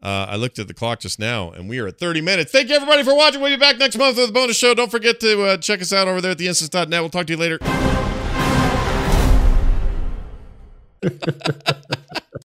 Uh, 0.03 0.27
I 0.29 0.37
looked 0.37 0.59
at 0.59 0.68
the 0.68 0.75
clock 0.75 1.01
just 1.01 1.18
now, 1.18 1.51
and 1.51 1.68
we 1.70 1.79
are 1.81 1.87
at 1.88 1.99
30 1.99 2.20
minutes. 2.20 2.53
Thank 2.53 2.68
you, 2.68 2.77
everybody, 2.77 3.03
for 3.03 3.16
watching. 3.16 3.40
We'll 3.40 3.51
be 3.51 3.57
back 3.59 3.79
next 3.79 3.96
month 3.96 4.18
with 4.18 4.29
a 4.29 4.33
bonus 4.33 4.57
show. 4.57 4.75
Don't 4.75 4.90
forget 4.90 5.18
to 5.20 5.42
uh, 5.42 5.57
check 5.57 5.81
us 5.81 5.90
out 5.92 6.07
over 6.07 6.20
there 6.20 6.33
at 6.33 6.38
the 6.38 6.46
instance.net. 6.49 6.90
We'll 6.90 7.09
talk 7.09 7.27
to 7.27 7.33
you 7.33 7.38
later. 7.38 7.59